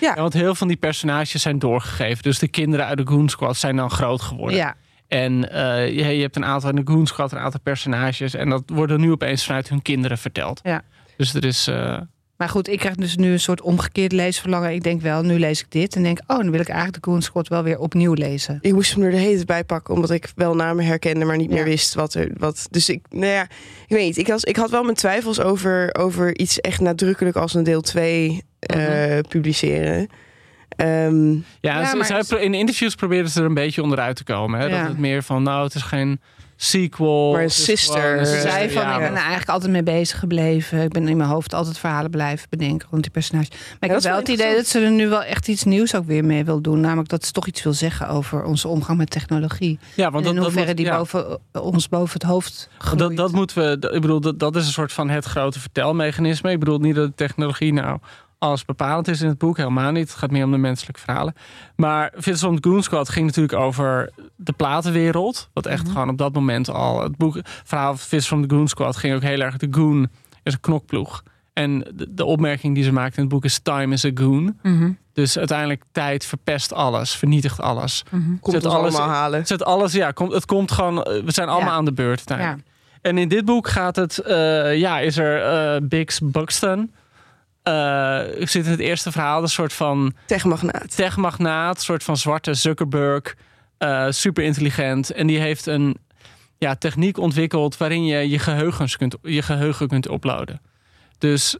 [0.00, 2.22] Ja, want heel veel van die personages zijn doorgegeven.
[2.22, 4.56] Dus de kinderen uit de Goon Squad zijn dan groot geworden.
[4.56, 4.74] Ja,
[5.08, 8.34] En eh, je, je hebt een aantal in de Squad, een aantal personages.
[8.34, 10.60] En dat worden nu opeens vanuit hun kinderen verteld.
[10.62, 10.82] Ja.
[11.16, 11.66] Dus er is...
[11.66, 12.00] eh,
[12.36, 14.72] maar goed, ik krijg dus nu een soort omgekeerd leesverlangen.
[14.72, 17.10] Ik denk wel, nu lees ik dit en denk, oh, dan wil ik eigenlijk de
[17.10, 18.58] Goon Squad wel weer opnieuw lezen.
[18.60, 21.36] Ik moest hem er de hele tijd bij pakken, omdat ik wel namen herkende, maar
[21.36, 21.54] niet Ja.
[21.54, 22.30] meer wist wat er.
[22.36, 23.42] Wat, dus ik, nou ja,
[23.86, 24.16] ik weet niet.
[24.16, 27.80] Ik, was, ik had wel mijn twijfels over, over iets echt nadrukkelijk als een deel
[27.80, 30.08] 2 eh, publiceren.
[30.78, 34.16] Ehm, ja, Ja, ze- maar- zij pro- in interviews probeerden ze er een beetje onderuit
[34.16, 34.60] te komen.
[34.60, 34.66] Hè?
[34.66, 34.78] Ja.
[34.78, 36.20] Dat het meer van, nou, het is geen
[36.56, 37.32] sequel.
[37.32, 38.26] Maar een sister.
[38.26, 40.82] Ze zei van, ja, ik ben er eigenlijk altijd mee bezig gebleven.
[40.82, 43.48] Ik ben in mijn hoofd altijd verhalen blijven bedenken rond die personages.
[43.50, 45.64] Maar ik dat heb is wel het idee dat ze er nu wel echt iets
[45.64, 46.80] nieuws ook weer mee wil doen.
[46.80, 49.78] Namelijk dat ze toch iets wil zeggen over onze omgang met technologie.
[49.94, 50.96] Ja, want en in dat, dat, hoeverre moet- die ja.
[50.96, 52.98] boven, ons boven het hoofd groeit.
[52.98, 53.88] Dat, dat moeten we.
[53.94, 56.50] Ik bedoel, dat, dat is een soort van het grote vertelmechanisme.
[56.50, 57.98] Ik bedoel niet dat de technologie nou
[58.38, 60.08] alles bepalend is in het boek, helemaal niet.
[60.08, 61.34] Het gaat meer om de menselijke verhalen.
[61.76, 65.48] Maar Vincent from the Goon Squad ging natuurlijk over de platenwereld.
[65.52, 67.02] Wat echt gewoon op dat moment al.
[67.02, 69.56] Het boek, het verhaal van Vincent from the Goon Squad ging ook heel erg.
[69.56, 70.08] De Goon
[70.42, 71.22] is een knokploeg.
[71.52, 74.58] En de, de opmerking die ze maakt in het boek is: Time is a Goon.
[74.62, 78.02] Mhm, Dus uiteindelijk tijd verpest alles, vernietigt alles.
[78.10, 78.22] mhm.
[78.40, 79.46] komt Zet ons alles- allemaal halen.
[79.46, 81.02] Zet alles, ja, komt, het komt gewoon.
[81.02, 81.76] eh, We zijn allemaal Ja.
[81.76, 82.22] aan de beurt.
[82.26, 82.56] Ja.
[83.02, 86.92] En in dit boek gaat het, eh, ja, is er eh Biggs Buxton.
[87.72, 90.96] Eh zit in het eerste verhaal een soort van Techmagnaat.
[90.96, 93.34] techmagnaat, een soort van zwarte Zuckerberg,
[93.78, 95.10] eh, super intelligent.
[95.12, 95.96] En die heeft een
[96.58, 100.60] ja, techniek ontwikkeld waarin je je, geheugens kunt, je geheugen kunt uploaden.
[101.18, 101.58] Dus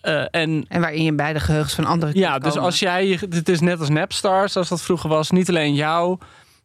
[0.00, 2.62] eh, en En waarin je bij de geheugens van anderen kunt ja, dus komen.
[2.64, 6.18] als jij, je- het is net als Napstars, zoals dat vroeger was, niet alleen jouw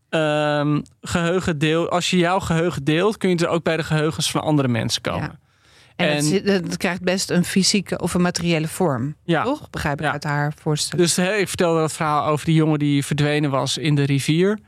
[0.09, 1.89] ehm, geheugen deelt.
[1.89, 5.01] Als je jouw geheugen deelt, kun je er ook bij de geheugens van andere mensen
[5.01, 5.21] komen.
[5.21, 5.39] Ja.
[5.95, 9.15] En, het, en- het krijgt best een fysieke of een materiële vorm.
[9.23, 9.43] Ja.
[9.43, 9.69] Toch?
[9.69, 10.11] Begrijp ik Ja.
[10.11, 10.97] uit haar voorstel.
[10.97, 14.59] Dus hè, ik vertelde dat verhaal over die jongen die verdwenen was in de rivier.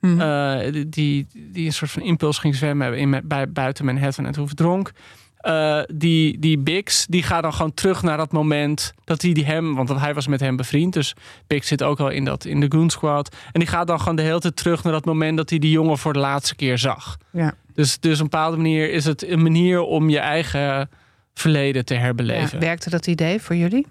[0.00, 0.20] Mhm.
[0.20, 4.32] Eh, die, die, die een soort van impuls ging zwemmen in, bij, buiten Manhattan en
[4.32, 4.92] toen verdronk.
[5.36, 9.44] Eh, die, die Bix, die gaat dan gewoon terug naar dat moment dat hij die
[9.44, 11.14] hem, want hij was met hem bevriend, dus
[11.46, 13.36] Bix zit ook al in, dat, in de Goon Squad.
[13.52, 15.70] En die gaat dan gewoon de hele tijd terug naar dat moment dat hij die
[15.70, 17.16] jongen voor de laatste keer zag.
[17.30, 17.54] Ja.
[17.74, 20.90] Dus, dus op een bepaalde manier is het een manier om je eigen
[21.34, 22.00] verleden te Ja.
[22.00, 22.60] herbeleven.
[22.60, 23.86] Werkte dat idee voor jullie?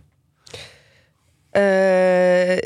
[1.49, 2.57] Eh,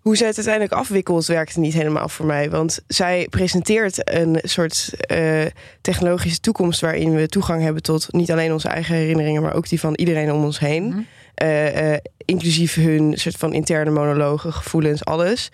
[0.00, 2.50] hoe zij het uiteindelijk afwikkelt, werkte niet helemaal voor mij.
[2.50, 5.46] Want zij presenteert een soort eh,
[5.80, 9.80] technologische toekomst waarin we toegang hebben tot niet alleen onze eigen herinneringen, maar ook die
[9.80, 10.84] van iedereen om ons heen.
[10.86, 11.00] Mhm.
[11.34, 15.50] Eh, eh, inclusief hun soort van interne monologen, gevoelens, alles.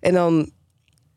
[0.00, 0.50] En dan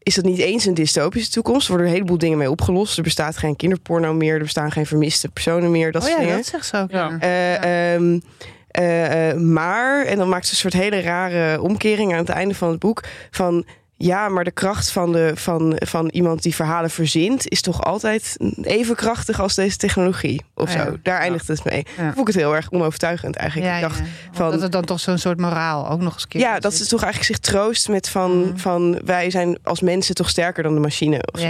[0.03, 1.61] is dat niet eens een dystopische toekomst.
[1.61, 2.97] Er worden een heleboel dingen mee opgelost.
[2.97, 4.33] Er bestaat geen kinderporno meer.
[4.33, 5.91] Er bestaan geen vermiste personen meer.
[5.91, 6.41] Dat oh soort ja, dingen.
[6.41, 6.91] dat zegt ze ook.
[6.91, 7.09] Ja.
[7.09, 7.19] Ja.
[7.19, 8.19] Eh, ehm,
[8.67, 12.55] eh, eh, maar, en dan maakt ze een soort hele rare omkering aan het einde
[12.55, 13.03] van het boek.
[13.31, 13.65] Van
[14.03, 18.37] ja, maar de kracht van, de, van, van iemand die verhalen verzint is toch altijd
[18.61, 20.41] even krachtig als deze technologie.
[20.55, 20.85] Of Ah, ja.
[20.85, 20.97] zo.
[21.03, 21.85] Daar eindigt het mee.
[21.97, 22.03] Ja.
[22.13, 23.75] Vond ik het heel erg onovertuigend eigenlijk.
[23.75, 26.59] Ik dacht, van- dat het dan toch zo'n soort moraal ook nog eens keer ja,
[26.59, 28.57] dat ze toch eigenlijk zich troost met van, Mhm.
[28.57, 31.21] van wij zijn als mensen toch sterker dan de machine.
[31.33, 31.47] Of zo.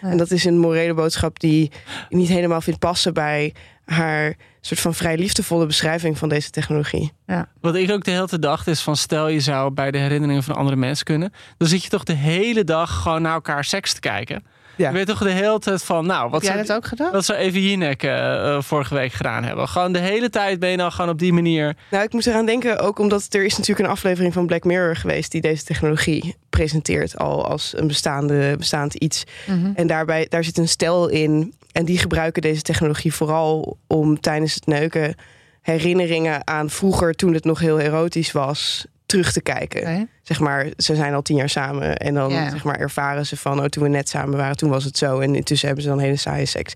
[0.00, 1.70] En dat is een morele boodschap die
[2.08, 4.34] niet helemaal vindt passen bij haar
[4.66, 7.12] soort van vrij liefdevolle beschrijving van deze technologie.
[7.60, 10.42] Wat ik ook de hele tijd dacht is van stel je zou bij de herinneringen
[10.42, 11.32] van andere mensen kunnen.
[11.56, 14.44] Dan zit je toch de hele dag gewoon naar elkaar seks te kijken.
[14.76, 14.88] Ja.
[14.88, 17.12] Je weet toch de hele tijd van nou, wat zou, dat ook gedaan?
[17.12, 19.68] wat zou Evie Jinek eh, eh, vorige week gedaan hebben.
[19.68, 21.76] Gewoon de hele tijd ben je dan gewoon op die manier.
[21.90, 24.96] Nou, ik moet eraan denken, ook omdat er is natuurlijk een aflevering van Black Mirror
[24.96, 29.24] geweest die deze technologie presenteert al als een bestaande, bestaand iets.
[29.46, 29.72] Mhm.
[29.74, 31.54] En daarbij, daar zit een stel in.
[31.72, 35.14] En die gebruiken deze technologie vooral om tijdens het neuken
[35.60, 40.08] herinneringen aan vroeger, toen het nog heel erotisch was, terug te kijken.
[40.22, 41.96] Zeg maar, ze zijn al tien jaar samen.
[41.96, 44.84] En dan zeg maar, ervaren ze van, oh, toen we net samen waren, toen was
[44.84, 45.20] het zo.
[45.20, 46.74] En intussen hebben ze dan hele saaie seks.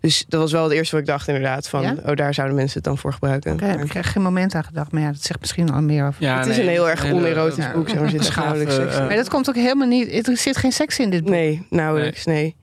[0.00, 1.68] Dus dat was wel het eerste wat ik dacht inderdaad.
[1.68, 1.94] Van, Ja?
[2.06, 3.52] oh, daar zouden mensen het dan voor gebruiken.
[3.52, 4.92] Oké, heb ik echt geen moment aan gedacht.
[4.92, 6.22] Maar ja, dat zegt misschien al meer over.
[6.22, 7.72] Ja, het is een heel erg onerotisch ja.
[7.72, 7.88] boek.
[7.88, 9.00] Zeg maar, er zit nauwelijks seks in.
[9.00, 10.28] eh, Maar dat komt ook helemaal niet.
[10.28, 11.30] Er zit geen seks in dit boek.
[11.30, 12.56] Nee, nauwelijks, nee.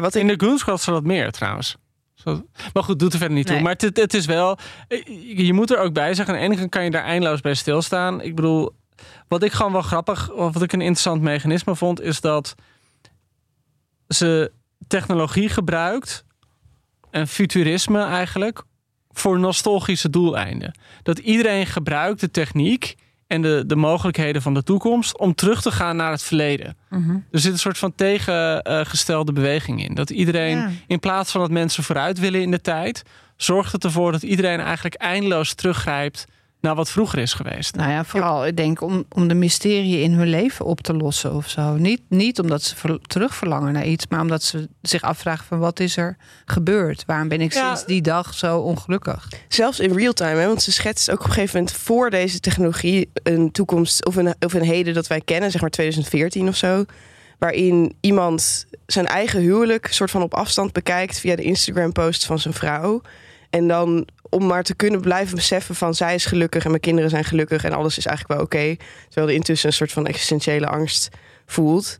[0.00, 1.76] Wat ik In de Goon Squad zat dat meer trouwens.
[2.14, 3.54] Zo- Maar goed, doet er verder niet toe.
[3.54, 3.64] Nee.
[3.64, 4.58] Maar het, het is wel.
[4.88, 5.06] eh,
[5.46, 6.34] Je moet er ook bij zeggen.
[6.34, 8.20] Ene kant kan je daar eindeloos bij stilstaan.
[8.20, 8.70] Ik bedoel,
[9.28, 12.54] wat ik gewoon wel grappig, of wat ik een interessant mechanisme vond, is dat
[14.08, 14.52] ze
[14.86, 16.24] technologie gebruikt
[17.12, 18.62] en futurisme eigenlijk
[19.10, 20.78] voor nostalgische doeleinden.
[21.02, 22.94] Dat iedereen gebruikt de techniek
[23.26, 26.76] en de, de mogelijkheden van de toekomst om terug te gaan naar het verleden.
[26.90, 27.10] Mhm.
[27.30, 29.94] Er zit een soort van tegengestelde beweging in.
[29.94, 30.70] Dat iedereen, Ja.
[30.86, 33.02] in plaats van dat mensen vooruit willen in de tijd,
[33.36, 36.24] zorgt het ervoor dat iedereen eigenlijk eindeloos teruggrijpt
[36.62, 37.74] naar wat vroeger is geweest.
[37.74, 41.34] Nou ja, vooral ik denk om, om de mysterie in hun leven op te lossen
[41.34, 41.74] of zo.
[41.76, 45.80] Niet, niet omdat ze ver- terugverlangen naar iets, maar omdat ze zich afvragen van wat
[45.80, 47.04] is er gebeurd?
[47.06, 47.66] Waarom ben ik Ja.
[47.66, 49.28] sinds die dag zo ongelukkig?
[49.48, 52.40] Zelfs in real time, hè, want ze schetst ook op een gegeven moment voor deze
[52.40, 56.56] technologie een toekomst of een, of een heden dat wij kennen, zeg maar 2014 of
[56.56, 56.84] zo.
[57.38, 62.54] Waarin iemand zijn eigen huwelijk soort van op afstand bekijkt via de Instagram-post van zijn
[62.54, 63.00] vrouw.
[63.50, 67.10] En dan om maar te kunnen blijven beseffen van zij is gelukkig en mijn kinderen
[67.10, 68.76] zijn gelukkig en alles is eigenlijk wel oké.
[69.04, 71.08] terwijl er intussen een soort van existentiële angst
[71.46, 71.98] voelt.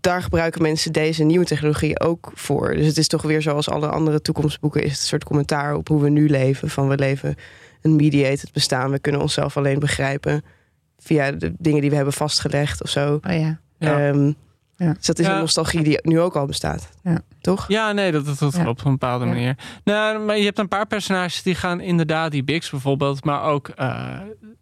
[0.00, 2.74] Daar gebruiken mensen deze nieuwe technologie ook voor.
[2.74, 4.82] Dus het is toch weer zoals alle andere toekomstboeken...
[4.82, 6.70] is het een soort commentaar op hoe we nu leven.
[6.70, 7.34] Van we leven
[7.80, 8.90] een mediated bestaan.
[8.90, 10.44] We kunnen onszelf alleen begrijpen...
[10.98, 13.14] via de dingen die we hebben vastgelegd of zo.
[13.14, 13.60] Oh ja.
[13.78, 14.08] Ja.
[14.08, 14.32] Ehm,
[14.82, 14.92] Ja.
[14.92, 15.32] Dus dat is Ja.
[15.34, 16.88] een nostalgie die nu ook al bestaat.
[17.02, 17.20] Ja.
[17.40, 17.68] Toch?
[17.68, 18.62] Ja, nee, dat, dat, dat Ja.
[18.62, 19.30] klopt op een bepaalde Ja.
[19.30, 19.56] manier.
[19.84, 23.68] Nou, maar je hebt een paar personages die gaan inderdaad, die Bix bijvoorbeeld, maar ook
[23.68, 24.18] eh,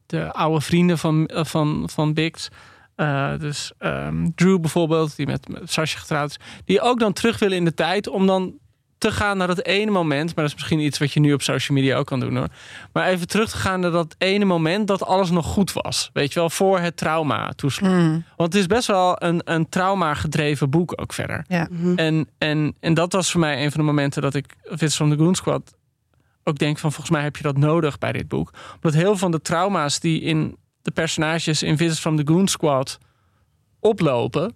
[0.07, 2.49] de oude vrienden van, eh, van, van Bix.
[2.95, 7.39] Eh, dus ehm, Drew bijvoorbeeld, die met, met Sasha getrouwd is, die ook dan terug
[7.39, 8.53] willen in de tijd om dan
[9.01, 10.27] te gaan naar dat ene moment.
[10.27, 12.49] Maar dat is misschien iets wat je nu op social media ook kan doen hoor.
[12.93, 16.11] Maar even terug te gaan naar dat ene moment dat alles nog goed was.
[16.13, 17.91] Weet je wel, voor het trauma toesloeg.
[17.91, 18.25] Mm.
[18.37, 21.45] Want het is best wel een, een trauma gedreven boek ook verder.
[21.49, 21.69] Ja.
[21.71, 21.97] Mhm.
[21.99, 25.11] En, en, en dat was voor mij een van de momenten dat ik Visits from
[25.11, 25.75] the Goon Squad
[26.45, 28.53] ook denk van volgens mij heb je dat nodig bij dit boek.
[28.75, 32.49] Omdat heel veel van de trauma's die in de personages in Visits from the Goon
[32.49, 32.99] Squad
[33.81, 34.53] oplopen,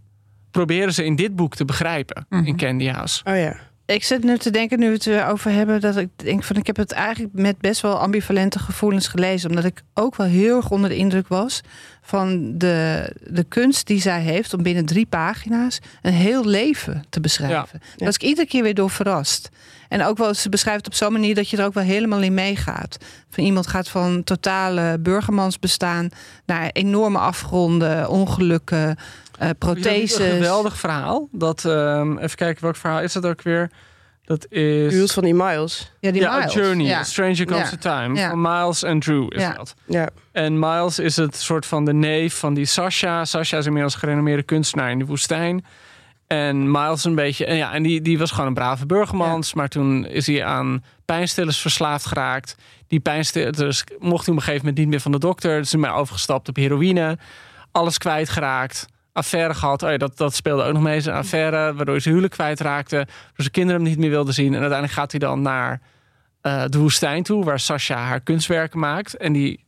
[0.51, 2.45] proberen ze in dit boek te begrijpen Mhm.
[2.45, 3.21] in Candy House.
[3.25, 3.57] Oh ja.
[3.87, 6.57] Ik zit nu te denken, nu we het er over hebben, dat ik denk van
[6.57, 9.51] ik heb het eigenlijk met best wel ambivalente gevoelens gelezen.
[9.51, 11.61] Omdat ik ook wel heel erg onder de indruk was
[12.03, 17.21] van de, de kunst die zij heeft om binnen drie pagina's een heel leven te
[17.21, 17.81] beschrijven.
[17.97, 19.51] Daar was ik iedere keer weer door verrast.
[19.89, 22.35] En ook wel, ze beschrijft op zo'n manier dat je er ook wel helemaal in
[22.35, 22.97] meegaat.
[23.31, 26.09] Van iemand gaat van totale burgermansbestaan
[26.47, 28.97] naar enorme afgronden, ongelukken,
[29.39, 30.19] eh protheses.
[30.19, 31.29] Een geweldig verhaal.
[31.33, 33.71] Dat, ehm, even kijken, welk verhaal is dat ook weer?
[34.25, 34.93] Dat is...
[34.93, 35.93] Jules van die Miles.
[36.01, 36.53] Ja, die ja, A Miles.
[36.55, 36.99] Journey, Ja.
[36.99, 37.77] A Stranger Comes Ja.
[37.77, 38.19] to Time.
[38.19, 38.29] Ja.
[38.29, 39.53] Van Miles en Drew is Ja.
[39.53, 39.75] dat.
[39.87, 40.09] Ja.
[40.33, 43.25] En Miles is het soort van de neef van die Sasha.
[43.25, 45.65] Sasha is inmiddels gerenommeerde kunstenaar in de woestijn.
[46.27, 47.45] En Miles een beetje...
[47.47, 49.55] En, ja, en die, die was gewoon een brave burgermans.
[49.55, 52.57] Maar toen is hij aan pijnstillers verslaafd geraakt.
[52.89, 55.59] Die pijnstillers mocht hij op een gegeven moment niet meer van de dokter.
[55.59, 57.19] Dus is hij overgestapt op heroïne.
[57.73, 58.87] Alles kwijtgeraakt.
[59.15, 59.83] Affaire gehad.
[59.83, 61.01] Oh dat, dat speelde ook nog mee.
[61.01, 62.97] Zijn affaire, waardoor hij zijn huwelijk kwijtraakte.
[62.97, 64.47] Waardoor zijn kinderen hem niet meer wilden zien.
[64.47, 65.81] En uiteindelijk gaat hij dan naar
[66.41, 67.45] eh, de woestijn toe...
[67.45, 69.17] waar Sasha haar kunstwerken maakt.
[69.17, 69.65] En die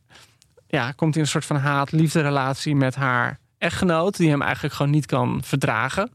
[0.66, 4.16] ja, komt in een soort van haat-liefde relatie met haar echtgenoot...
[4.16, 6.11] die hem eigenlijk gewoon niet kan verdragen.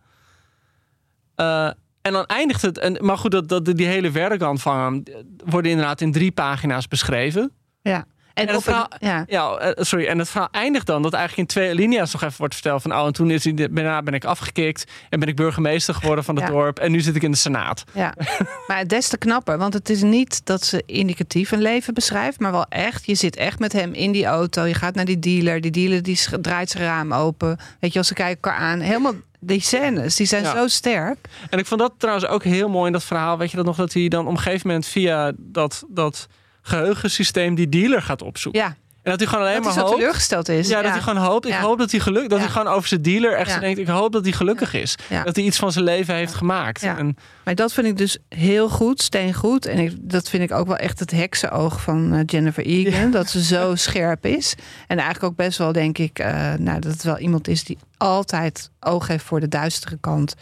[1.36, 1.66] Eh,
[2.02, 2.78] en dan eindigt het...
[2.78, 5.04] En, maar goed, dat, dat, die hele werkkant van hem...
[5.46, 7.52] worden inderdaad in drie pagina's beschreven.
[7.82, 8.06] Ja.
[8.34, 9.24] En, En het een- verhaal- ja.
[9.28, 10.06] Ja, eh, sorry.
[10.08, 12.94] En het verhaal eindigt dan dat eigenlijk in twee linea's nog even wordt verteld van...
[12.94, 16.36] oh, en toen is hij, daarna ben ik afgekikt en ben ik burgemeester geworden van
[16.36, 16.50] het Ja.
[16.52, 16.80] dorp...
[16.80, 17.84] en nu zit ik in de senaat.
[17.94, 18.14] Ja,
[18.68, 19.58] maar des te knapper.
[19.58, 23.06] Want het is niet dat ze indicatief een leven beschrijft, maar wel echt.
[23.06, 24.64] Je zit echt met hem in die auto.
[24.66, 25.62] Je gaat naar die dealer.
[25.62, 27.60] Die dealer die draait zijn raam open.
[27.80, 28.80] Weet je, als ze kijken elkaar aan.
[28.80, 30.56] Helemaal die scènes, die zijn Ja.
[30.56, 31.18] zo sterk.
[31.50, 33.38] En ik vond dat trouwens ook heel mooi in dat verhaal.
[33.38, 36.28] Weet je dat nog, dat hij dan op een gegeven moment via dat, dat
[36.62, 38.62] geheugensysteem die dealer gaat opzoeken.
[38.62, 38.68] Ja,
[39.04, 40.00] En dat hij gewoon alleen dat hij maar zo hoopt.
[40.00, 40.68] teleurgesteld is.
[40.68, 41.46] Ja, dat hij gewoon hoopt.
[41.46, 41.60] Ik Ja.
[41.62, 42.44] hoop dat hij geluk, dat Ja.
[42.46, 43.80] hij gewoon over zijn dealer echt denkt.
[43.80, 44.96] Ik hoop dat hij gelukkig is.
[45.10, 45.24] Ja.
[45.24, 46.82] Dat hij iets van zijn leven heeft gemaakt.
[46.82, 46.98] Ja.
[46.98, 49.66] En, Maar dat vind ik dus heel goed, steengoed.
[49.66, 53.12] En ik, dat vind ik ook wel echt het heksenoog van eh, Jennifer Egan.
[53.12, 54.56] Dat ze zo scherp is.
[54.88, 57.78] En eigenlijk ook best wel, denk ik, eh, nou, dat het wel iemand is die
[57.98, 60.36] altijd oog heeft voor de duistere kant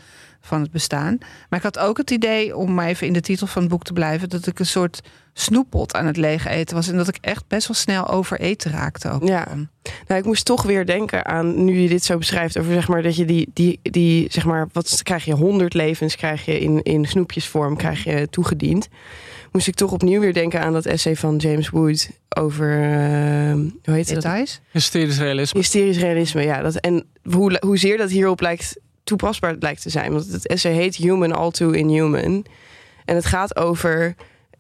[0.49, 1.17] van het bestaan.
[1.49, 3.83] Maar ik had ook het idee, om maar even in de titel van het boek
[3.83, 5.01] te blijven, dat ik een soort
[5.33, 6.88] snoeppot aan het leeg eten was.
[6.88, 9.12] En dat ik echt best wel snel over eten raakte.
[9.12, 9.27] Ook.
[9.27, 9.47] Ja.
[10.07, 13.03] Nou, ik moest toch weer denken aan, nu je dit zo beschrijft, over zeg maar
[13.03, 16.81] dat je die, die, die zeg maar, wat krijg je, honderd levens krijg je in,
[16.81, 18.88] in snoepjesvorm, krijg je toegediend.
[19.51, 23.93] Moest ik toch opnieuw weer denken aan dat essay van James Wood over, eh, hoe
[23.93, 24.21] heet het?
[24.21, 24.59] Details?
[24.71, 25.59] hysterisch realisme.
[25.59, 26.62] Hysterisch realisme, ja.
[26.62, 28.79] Dat, en hoe, hoezeer dat hierop lijkt
[29.10, 30.12] toepasbaar lijkt te zijn.
[30.12, 32.45] Want het essay heet Human All Too Inhuman.
[33.06, 34.15] En het gaat over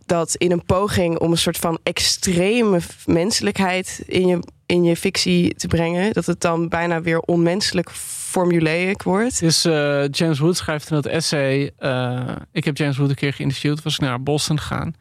[0.05, 5.55] dat in een poging om een soort van extreme menselijkheid in je, in je fictie
[5.55, 7.91] te brengen, dat het dan bijna weer onmenselijk
[8.29, 9.39] formulaic wordt.
[9.39, 11.71] Dus eh, James Wood schrijft in dat essay.
[11.77, 13.83] eh, ik heb James Wood een keer geïnterviewd.
[13.83, 14.93] Was ik naar Boston gegaan.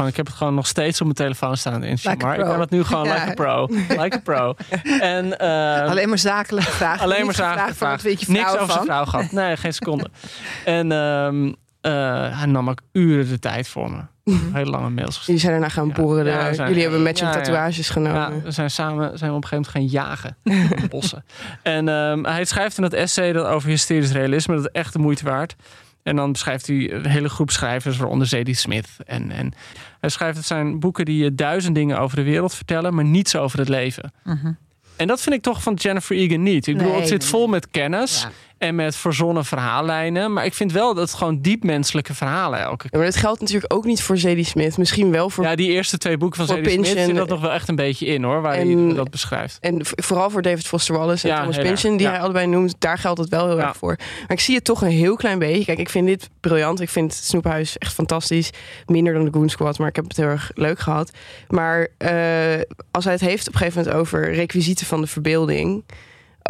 [0.00, 1.82] Gewoon, ik heb het gewoon nog steeds op mijn telefoon staan.
[1.84, 3.14] in Like maar ik kan het nu gewoon Ja.
[3.14, 3.66] like a pro.
[3.88, 4.54] Like a pro.
[5.00, 7.02] En, eh, Alleen maar zakelijke vragen.
[7.04, 8.10] alleen maar zakelijke vragen.
[8.10, 9.32] Je Niks over zijn vrouw gehad.
[9.32, 10.10] Nee, geen seconde.
[10.64, 13.98] en ehm, eh, hij nam ook uren de tijd voor me.
[14.52, 15.26] Hele lange mails gestuurd.
[15.26, 15.92] Jullie zijn daarna gaan
[16.26, 16.46] Ja.
[16.46, 17.42] Ja, zijn- Jullie hebben matching ja, ja.
[17.42, 18.42] tatoeages Ja, genomen.
[18.42, 20.36] we zijn samen zijn we op een gegeven moment gaan jagen
[20.82, 21.24] in bossen.
[21.62, 24.98] En ehm, hij schrijft in dat essay dat over hysterisch realisme dat het echt de
[24.98, 25.56] moeite waard.
[26.02, 28.88] En dan beschrijft hij een hele groep schrijvers, waaronder Zadie Smith.
[29.06, 29.52] En, en
[30.00, 33.36] hij schrijft het zijn boeken die je duizend dingen over de wereld vertellen, maar niets
[33.36, 34.12] over het leven.
[34.96, 36.66] En dat vind ik toch van Jennifer Egan niet.
[36.66, 38.30] Ik bedoel, Nee, het zit vol met kennis Ja.
[38.60, 40.32] En met verzonnen verhaallijnen.
[40.32, 42.88] Maar ik vind wel dat het gewoon diep menselijke verhalen elke keer.
[42.92, 44.78] Ja, maar dat geldt natuurlijk ook niet voor Zadie Smith.
[44.78, 47.04] Misschien wel voor Ja, die eerste twee boeken van Zadie Smith Pynchon.
[47.06, 49.58] zit dat nog wel echt een beetje in hoor, waar En- hij dat beschrijft.
[49.60, 51.56] En vooral voor David Foster Wallace en Ja, Thomas.
[51.58, 52.12] Pynchon, die Ja.
[52.12, 53.96] hij allebei noemt, daar geldt het wel heel erg voor.
[53.98, 55.64] Maar ik zie het toch een heel klein beetje.
[55.64, 56.80] Kijk, ik vind dit briljant.
[56.80, 58.50] Ik vind Snoephuis echt fantastisch.
[58.86, 61.10] Minder dan de Goon Squad, maar ik heb het heel erg leuk gehad.
[61.48, 62.10] Maar eh,
[62.90, 65.84] als hij het heeft op een gegeven moment over requisieten van de verbeelding,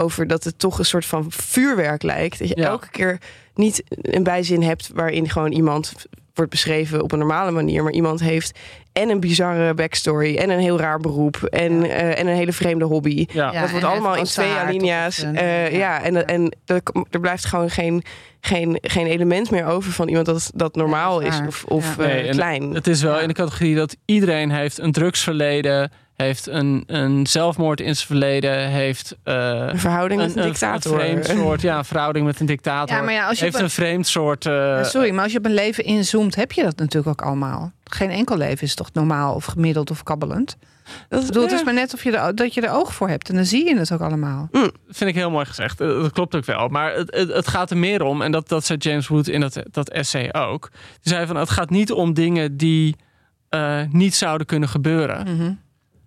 [0.01, 2.39] over dat het toch een soort van vuurwerk lijkt.
[2.39, 2.67] Dat je Ja.
[2.69, 3.19] elke keer
[3.55, 5.95] niet een bijzin hebt waarin gewoon iemand
[6.35, 8.59] wordt beschreven op een normale manier, maar iemand heeft
[8.93, 12.85] en een bizarre backstory en een heel raar beroep en, eh, en een hele vreemde
[12.85, 13.27] hobby.
[13.33, 13.53] Ja.
[13.53, 13.61] Ja.
[13.61, 15.23] dat wordt allemaal in twee alinea's.
[15.23, 18.03] eh, ja, en, en er, er blijft gewoon geen,
[18.41, 22.03] geen, geen element meer over van iemand dat, dat normaal dat is of, of Ja.
[22.05, 22.75] eh, Nee, klein.
[22.75, 23.21] Het is wel Ja.
[23.21, 28.69] in de categorie dat iedereen heeft een drugsverleden, heeft een, een zelfmoord in zijn verleden,
[28.69, 29.35] heeft eh,
[29.69, 30.99] Een verhouding met een, dictator.
[31.01, 32.97] vreemd soort, ja, een verhouding met een dictator.
[32.97, 34.47] Ja, maar ja, als je heeft een- een vreemd soort.
[34.47, 37.27] eh, Ja, Sorry, maar als je op een leven inzoomt, heb je dat natuurlijk ook
[37.27, 37.73] allemaal.
[37.85, 40.57] Geen enkel leven is toch normaal of gemiddeld of kabbelend.
[41.09, 43.29] Dat bedoel, het is maar net of je er, dat je er oog voor hebt.
[43.29, 44.49] En dan zie je het ook allemaal.
[44.89, 45.81] vind ik heel mooi gezegd.
[45.81, 46.69] Eh, Dat klopt ook wel.
[46.69, 49.41] Maar het, het, het gaat er meer om, en dat, dat zei James Wood in
[49.41, 50.69] dat, dat essay ook.
[51.03, 52.97] Die zei van het gaat niet om dingen die
[53.49, 55.37] eh, niet zouden kunnen gebeuren.
[55.37, 55.53] Mhm.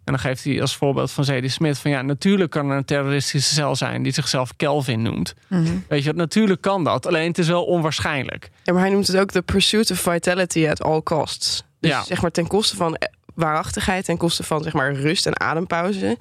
[0.05, 2.85] En dan geeft hij als voorbeeld van Zadie Smith van ja, natuurlijk kan er een
[2.85, 5.33] terroristische cel zijn die zichzelf Kelvin noemt.
[5.47, 5.63] Mhm.
[5.87, 7.07] Weet je, natuurlijk kan dat.
[7.07, 8.49] Alleen het is wel onwaarschijnlijk.
[8.63, 11.63] Ja, maar hij noemt het ook de pursuit of vitality at all costs.
[11.79, 12.03] Dus Ja.
[12.03, 16.17] zeg maar ten koste van eh, waarachtigheid, ten koste van zeg maar rust en adempauze,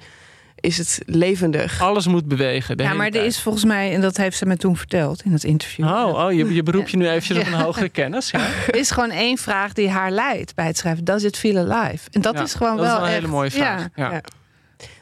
[0.63, 1.81] is het levendig.
[1.81, 2.77] Alles moet bewegen.
[2.77, 5.21] De Ja, hele maar er is volgens mij, en dat heeft ze me toen verteld
[5.25, 5.85] in het interview.
[5.85, 7.51] Oh, oh je, je beroep je nu eventjes op Ja.
[7.51, 8.29] een hogere kennis.
[8.31, 11.03] Ja, Er is gewoon één vraag die haar leidt bij het schrijven.
[11.03, 12.07] Does it feel alive?
[12.11, 13.79] En dat Ja, is gewoon dat wel is wel een echt, hele mooie vraag.
[13.79, 14.11] Ja, Ja.
[14.11, 14.21] Ja.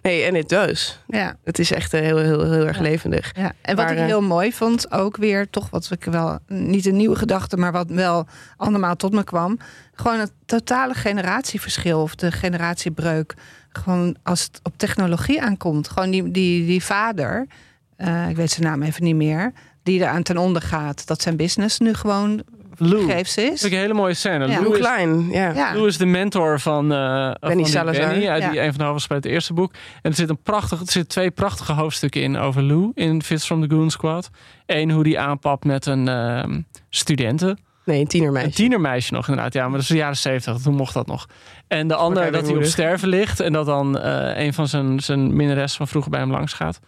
[0.02, 1.00] Nee, en het does.
[1.08, 2.82] ja, Het is echt eh, heel, heel, heel erg Ja.
[2.82, 3.32] levendig.
[3.36, 3.52] ja.
[3.62, 6.86] En wat Maar, ik eh, heel mooi vond, ook weer toch wat ik wel niet
[6.86, 9.58] een nieuwe gedachte, maar wat wel andermaal tot me kwam.
[9.94, 13.34] Gewoon het totale generatieverschil of de generatiebreuk.
[13.70, 15.90] Gewoon als het op technologie aankomt.
[15.90, 17.48] Gewoon die, die, die vader,
[17.96, 19.52] eh, ik weet zijn naam even niet meer,
[19.84, 22.44] die eraan ten onder gaat dat zijn business nu gewoon
[22.84, 23.12] Lou.
[23.12, 23.36] is.
[23.36, 24.48] Dat is een hele mooie scène.
[24.48, 24.62] Ja.
[24.62, 25.54] Lou Klein, ja.
[25.54, 25.74] Ja.
[25.74, 28.08] Lou is de mentor van, eh van die Salazar.
[28.08, 29.74] Benny, uit die een van de hoofdrolspelers uit het eerste boek.
[29.74, 33.46] En er zit een prachtig, er zitten twee prachtige hoofdstukken in over Lou in Fits
[33.46, 34.30] from the Goon Squad.
[34.66, 37.60] Eén hoe die aanpapt met een ehm studenten.
[37.86, 38.48] Nee, een tienermeisje.
[38.48, 39.54] Een tienermeisje nog inderdaad.
[39.54, 40.62] Ja, maar dat is de jaren zeventig.
[40.62, 41.28] Toen mocht dat nog.
[41.68, 43.40] En de andere dat hij op sterven ligt.
[43.40, 46.80] En dat dan eh, een van zijn, zijn minnares van vroeger bij hem langs gaat.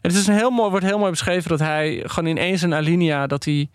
[0.00, 2.74] En het is een heel mooi, wordt heel mooi beschreven dat hij gewoon ineens een
[2.74, 3.26] alinea...
[3.26, 3.70] dat hij,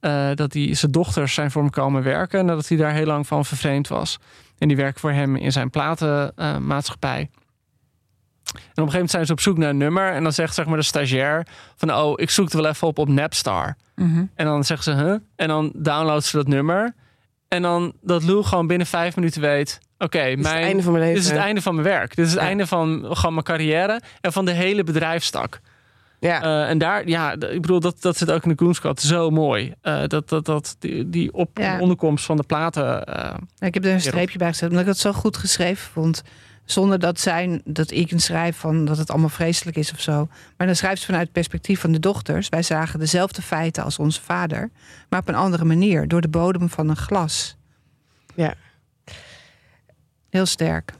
[0.00, 2.38] eh, dat hij zijn dochters zijn voor hem komen werken.
[2.40, 4.18] En dat hij daar heel lang van vervreemd was.
[4.58, 7.30] En die werken voor hem in zijn platenmaatschappij.
[8.48, 10.12] En op een gegeven moment zijn ze op zoek naar een nummer.
[10.12, 11.94] En dan zegt zeg maar de stagiair van...
[11.94, 13.76] oh, ik zoek er wel even op op Napstar.
[13.94, 14.24] Mhm.
[14.34, 15.14] En dan zeggen ze, huh?
[15.36, 16.94] En dan downloadt ze dat nummer.
[17.48, 19.78] En dan dat Lou gewoon binnen vijf minuten weet...
[19.98, 20.56] Oké, Dit is mijn...
[20.56, 21.20] het einde van mijn leven.
[21.20, 22.16] Dit is het einde van mijn werk.
[22.16, 22.46] Dit is het Ja.
[22.46, 25.60] einde van gewoon mijn carrière en van de hele bedrijfstak.
[26.20, 26.42] Ja.
[26.42, 29.74] Eh, en daar, ja, ik bedoel, dat, dat zit ook in de Goonsquad zo mooi.
[29.80, 31.80] Eh, dat, dat, dat, die, die op Ja.
[31.80, 33.04] onderkomst van de platen.
[33.04, 36.22] eh, Ik heb er een streepje bij gezet, omdat ik het zo goed geschreven vond.
[36.64, 40.28] Zonder dat zij, dat ik een schrijf van dat het allemaal vreselijk is of zo.
[40.56, 42.48] Maar dan schrijft ze vanuit het perspectief van de dochters.
[42.48, 44.70] Wij zagen dezelfde feiten als onze vader,
[45.08, 47.56] maar op een andere manier, door de bodem van een glas.
[48.34, 48.54] Ja.
[50.30, 50.92] Heel sterk.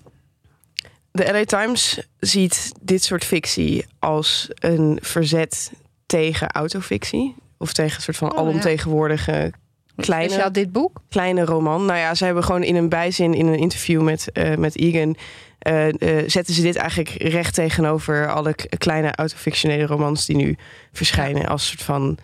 [1.18, 5.72] De LA Times ziet dit soort fictie als een verzet
[6.06, 7.34] tegen autofictie.
[7.56, 9.52] Of tegen een soort van Oh, alomtegenwoordige
[9.96, 11.00] kleine, Speciaal dit boek?
[11.08, 11.84] kleine roman.
[11.84, 15.16] Nou ja, ze hebben gewoon in een bijzin in een interview met, eh, met Egan...
[15.58, 20.56] eh, eh, zetten ze dit eigenlijk recht tegenover alle kleine autofictionele romans die nu
[20.92, 22.18] verschijnen als soort van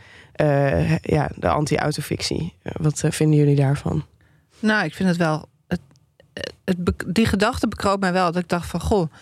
[1.02, 2.54] ja, de anti-autofictie.
[2.62, 4.04] Wat vinden jullie daarvan?
[4.58, 5.48] Nou, ik vind het wel.
[6.64, 8.32] Het, die gedachte bekroop mij wel.
[8.32, 9.12] Dat ik dacht van, goh,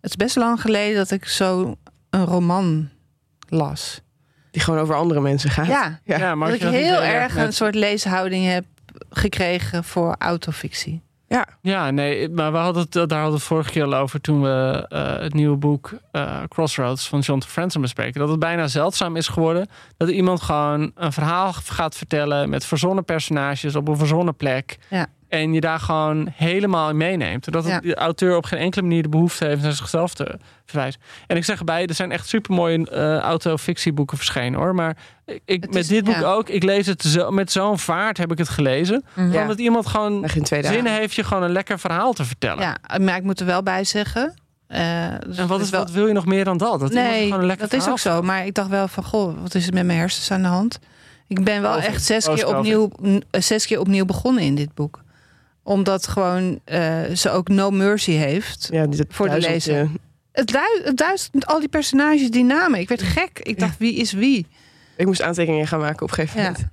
[0.00, 1.76] het is best lang geleden dat ik zo
[2.10, 2.88] een roman
[3.48, 4.00] las.
[4.50, 5.66] Die gewoon over andere mensen gaat.
[5.66, 6.18] Ja, Ja.
[6.18, 8.64] ja, maar dat ik heel erg met- een soort leeshouding heb
[9.10, 11.02] gekregen voor autofictie.
[11.62, 14.42] Ja, nee, maar we hadden het, daar hadden we het vorige keer al over toen
[14.42, 18.20] we eh, het nieuwe boek eh, Crossroads van John Franzen bespreken.
[18.20, 23.04] Dat het bijna zeldzaam is geworden dat iemand gewoon een verhaal gaat vertellen met verzonnen
[23.04, 24.78] personages op een verzonnen plek.
[24.90, 25.06] Ja.
[25.28, 27.44] En je daar gewoon helemaal in meeneemt.
[27.44, 27.80] Zodat het Ja.
[27.80, 31.00] de auteur op geen enkele manier de behoefte heeft naar zichzelf te verwijzen.
[31.26, 34.74] En ik zeg erbij, er zijn echt supermooie eh autofictieboeken verschenen hoor.
[34.74, 34.96] Maar
[35.44, 36.32] ik, Het met dit boek ja.
[36.32, 39.04] ook, ik lees het zo, met zo'n vaart heb ik het gelezen.
[39.14, 39.32] Mhm.
[39.32, 39.42] Ja.
[39.42, 40.28] Omdat iemand gewoon
[40.60, 42.62] zin heeft je gewoon een lekker verhaal te vertellen.
[42.62, 44.34] Ja, maar ik moet er wel bij zeggen.
[44.66, 46.80] eh, dus En wat, het is, wel- wat wil je nog meer dan dat?
[46.80, 48.22] dat nee, gewoon een lekker dat is ook zo.
[48.22, 50.78] Maar ik dacht wel van, goh, wat is er met mijn hersens aan de hand?
[51.26, 52.90] Ik ben wel echt zes keer, opnieuw,
[53.30, 55.02] eh, zes keer opnieuw begonnen in dit boek.
[55.68, 58.68] Omdat gewoon eh, ze ook no mercy heeft.
[58.72, 59.88] Ja, Voor de lezer.
[60.32, 62.80] Het, du het duizend met al die personages, die namen.
[62.80, 63.38] Ik werd gek.
[63.42, 64.46] Ik dacht, wie is wie?
[64.96, 66.46] Ik moest aantekeningen gaan maken op een gegeven Ja.
[66.50, 66.68] moment.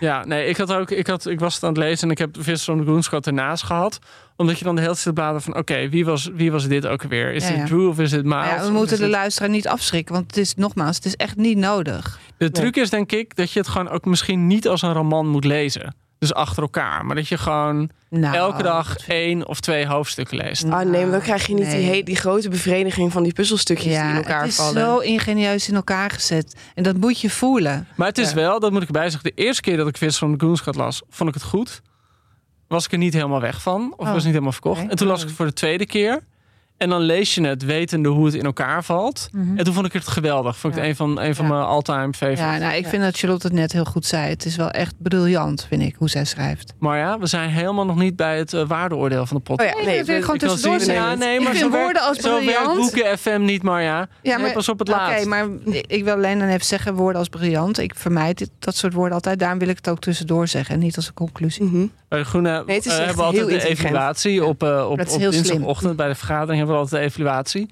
[0.00, 2.18] Ja, nee, ik had ook, ik, had, ik was het aan het lezen en ik
[2.18, 3.98] heb Visser van de Groenschot ernaast gehad.
[4.36, 7.02] Omdat je dan de hele tijd bladeren van, oké, wie, was, wie was dit ook
[7.02, 7.32] weer?
[7.32, 7.64] Is Ja, dit ja.
[7.64, 8.36] Drew of is dit Miles?
[8.38, 10.14] Maar ja, we moeten de dit- luisteraar niet afschrikken.
[10.14, 12.18] Want het is nogmaals, het is echt niet nodig.
[12.38, 15.28] De truc is denk ik dat je het gewoon ook misschien niet als een roman
[15.28, 15.94] moet lezen.
[16.18, 17.06] Dus achter elkaar.
[17.06, 20.64] Maar dat je gewoon Nou, elke dag één of twee hoofdstukken leest.
[20.64, 21.96] Ah nee, maar dan krijg je niet die, Nee.
[21.96, 24.82] he- die grote bevrediging van die puzzelstukjes die in elkaar het is vallen.
[24.82, 26.56] zo ingenieus in elkaar gezet.
[26.74, 27.86] En dat moet je voelen.
[27.96, 28.34] Maar het is Ja.
[28.34, 31.02] wel, dat moet ik zeggen, de eerste keer dat ik Visser van de Groenschot las,
[31.10, 31.80] vond ik het goed.
[32.68, 33.94] Was ik er niet helemaal weg van.
[33.96, 34.80] Of Oh, was niet helemaal verkocht.
[34.88, 36.20] En toen las ik het voor de tweede keer.
[36.78, 39.28] En dan lees je het wetende hoe het in elkaar valt.
[39.56, 40.56] En toen vond ik het geweldig.
[40.58, 41.54] Vond ik het een van, een van Mhm.
[41.54, 41.58] Ja.
[41.60, 42.44] mijn all-time favorites.
[42.44, 44.28] Ja, nou, ik vind dat Charlotte het net heel goed zei.
[44.28, 46.72] Het is wel echt briljant, vind ik, hoe zij schrijft.
[46.78, 49.78] Maar ja, we zijn helemaal nog niet bij het eh, waardeoordeel van de Oh podcast.
[49.78, 51.10] ja, nee, dat wil ik gewoon Ik wil tussendoor zien- zeggen.
[51.10, 53.62] Ja, nee, Ik maar vind zo werkt- woorden als Zo werkt briljant- Boeken FM niet,
[53.62, 54.08] Marja.
[54.22, 55.26] Ja, Nee, pas op het Oké, laatst.
[55.26, 55.46] maar
[55.86, 57.78] ik wil alleen dan even zeggen woorden als briljant.
[57.78, 59.38] Ik vermijd dit, dat soort woorden altijd.
[59.38, 61.64] Daarom wil ik het ook tussendoor zeggen en niet als een conclusie.
[61.64, 61.86] Mhm.
[62.08, 65.08] Bij de Nee, het is eh, hebben we altijd de evaluatie op, eh, op, op
[65.08, 65.30] slim.
[65.30, 67.70] dinsdagochtend bij de vergadering hebben we altijd de evaluatie.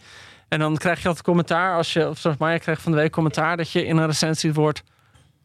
[0.49, 3.13] En dan krijg je altijd commentaar als je, of zoals Marja kreeg van de week
[3.13, 4.83] commentaar dat je in een recensie het woord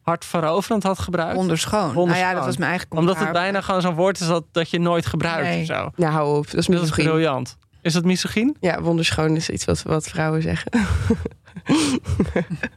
[0.02, 1.34] hard veroverend had gebruikt.
[1.34, 1.94] Wonderschoon.
[1.94, 3.42] Nou ja, dat was mijn eigen Omdat het commentaar.
[3.42, 5.60] bijna gewoon zo'n woord is dat, dat je nooit gebruikt Nee.
[5.60, 5.90] of zo.
[5.96, 6.44] Nou, hou op.
[6.50, 7.56] Dat is Dat is briljant.
[7.82, 8.56] Is dat misogyn?
[8.60, 10.70] Ja, wonderschoon is iets wat, wat vrouwen zeggen.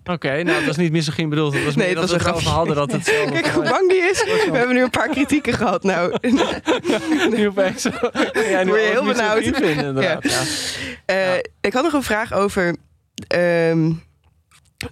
[0.03, 1.53] Oké, nou dat was niet misogyn bedoeld.
[1.53, 3.47] Het was Nee, meer dat was we een het over hadden dat het zo Kijk
[3.47, 4.23] hoe bang die is.
[4.23, 5.83] We hebben nu een paar kritieken gehad.
[5.83, 6.15] Nou,
[7.29, 7.89] nu opeens zo.
[8.49, 9.43] Ja, nu Word je heel benauwd.
[9.43, 10.01] vinden.
[10.01, 10.19] Ja.
[11.05, 11.41] Eh, Ja.
[11.61, 12.75] Ik had nog een vraag over
[13.27, 13.91] ehm,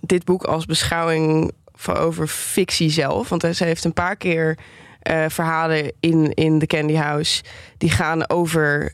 [0.01, 3.29] dit boek als beschouwing van over fictie zelf.
[3.29, 4.57] Want ze heeft een paar keer
[4.99, 7.43] eh, verhalen in, in The Candy House
[7.77, 8.93] die gaan over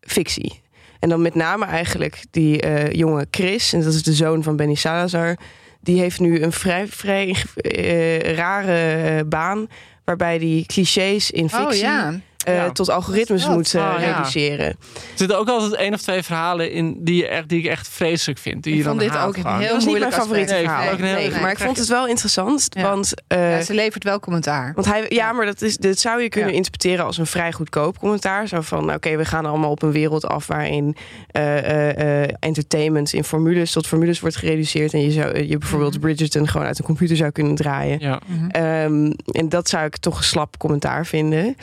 [0.00, 0.60] fictie.
[1.00, 4.56] En dan met name eigenlijk die eh, jonge Chris, en dat is de zoon van
[4.56, 5.36] Benny Salazar.
[5.80, 9.66] Die heeft nu een vrij, vrij eh, rare eh, baan.
[10.04, 12.20] Waarbij die clichés in fictie Oh ja.
[12.44, 12.70] Eh, Ja.
[12.70, 13.54] tot algoritmes Wat?
[13.56, 14.12] moet Ah, ja.
[14.16, 14.66] reduceren.
[14.66, 14.76] Er
[15.14, 18.38] zitten ook altijd één of twee verhalen in die, je echt, die ik echt vreselijk
[18.38, 18.62] vind.
[18.62, 20.96] Die Ik je dan vond dit ook een heel Dat moeilijk mijn favoriete verhaal.
[20.98, 22.66] Nee, heel- Nee, maar ik vond het wel interessant.
[22.70, 22.82] Ja.
[22.82, 24.72] Want, eh, Ja, ze levert wel commentaar.
[24.74, 26.56] want hij, ja, maar dat, is, dat zou je kunnen Ja.
[26.56, 28.48] interpreteren als een vrij goedkoop commentaar.
[28.48, 30.96] Zo van, nou, oké, we gaan allemaal op een wereld af waarin
[31.30, 34.92] eh, eh, eh, entertainment in formules tot formules wordt gereduceerd.
[34.92, 36.00] En je zou je bijvoorbeeld Mhm.
[36.00, 37.98] Bridgerton gewoon uit een computer zou kunnen draaien.
[38.00, 38.20] Ja.
[38.48, 41.56] Ehm, en dat zou ik toch een slap commentaar vinden.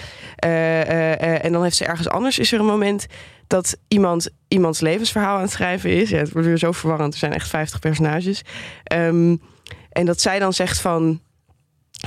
[1.42, 3.08] En dan heeft ze ergens anders is er een moment
[3.48, 6.10] dat iemand iemands levensverhaal aan het schrijven is.
[6.10, 7.14] Ja, het wordt weer zo verwarrend.
[7.14, 8.42] Er zijn echt 50 personages.
[8.84, 9.36] Ehm,
[9.92, 11.22] en dat zij dan zegt van...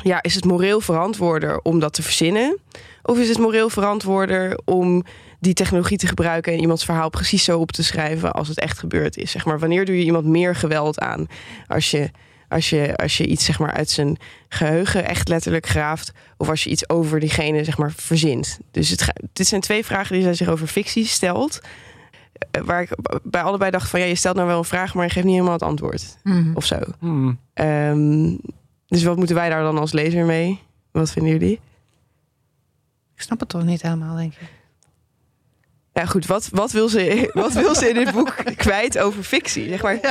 [0.02, 2.58] Ja, is het moreel verantwoorder om dat te verzinnen?
[3.02, 5.04] Of is het moreel verantwoorder om
[5.40, 6.52] die technologie te gebruiken...
[6.52, 9.30] en iemands verhaal precies zo op te schrijven als het echt gebeurd is?
[9.30, 11.26] Zeg maar, wanneer doe je iemand meer geweld aan?
[11.66, 12.10] Als je,
[12.50, 14.16] als je, als je iets zeg maar, uit zijn
[14.48, 16.12] geheugen echt letterlijk graaft...
[16.36, 18.58] of als je iets over diegene zeg maar, verzint.
[18.70, 21.60] Dus het, ga- dit zijn twee vragen die zij zich over fictie stelt...
[22.50, 22.90] Eh, Waar ik
[23.22, 25.34] bij allebei dacht van ja, je stelt nou wel een vraag, maar je geeft niet
[25.34, 26.16] helemaal het antwoord.
[26.22, 26.54] Mhm.
[26.54, 26.78] Of zo.
[26.98, 27.38] Hmm.
[27.54, 28.36] Ehm,
[28.86, 30.60] dus wat moeten wij daar dan als lezer mee?
[30.90, 31.60] Wat vinden jullie?
[33.14, 34.48] Ik snap het toch niet helemaal, denk ik.
[35.92, 36.26] Ja, goed.
[36.26, 39.68] Wat, wat, wil, ze, wat wil ze in dit boek kwijt over fictie?
[39.68, 39.98] Zeg maar.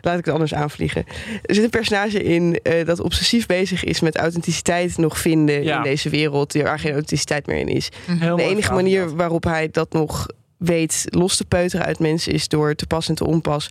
[0.00, 1.04] Laat ik het anders aanvliegen.
[1.42, 5.76] Er zit een personage in eh, dat obsessief bezig is met authenticiteit nog vinden Ja.
[5.76, 7.88] in deze wereld, waar geen authenticiteit meer in is.
[8.06, 12.48] Heel De enige manier waarop hij dat nog weet los te peuteren uit mensen is
[12.48, 13.70] door te pas en te onpas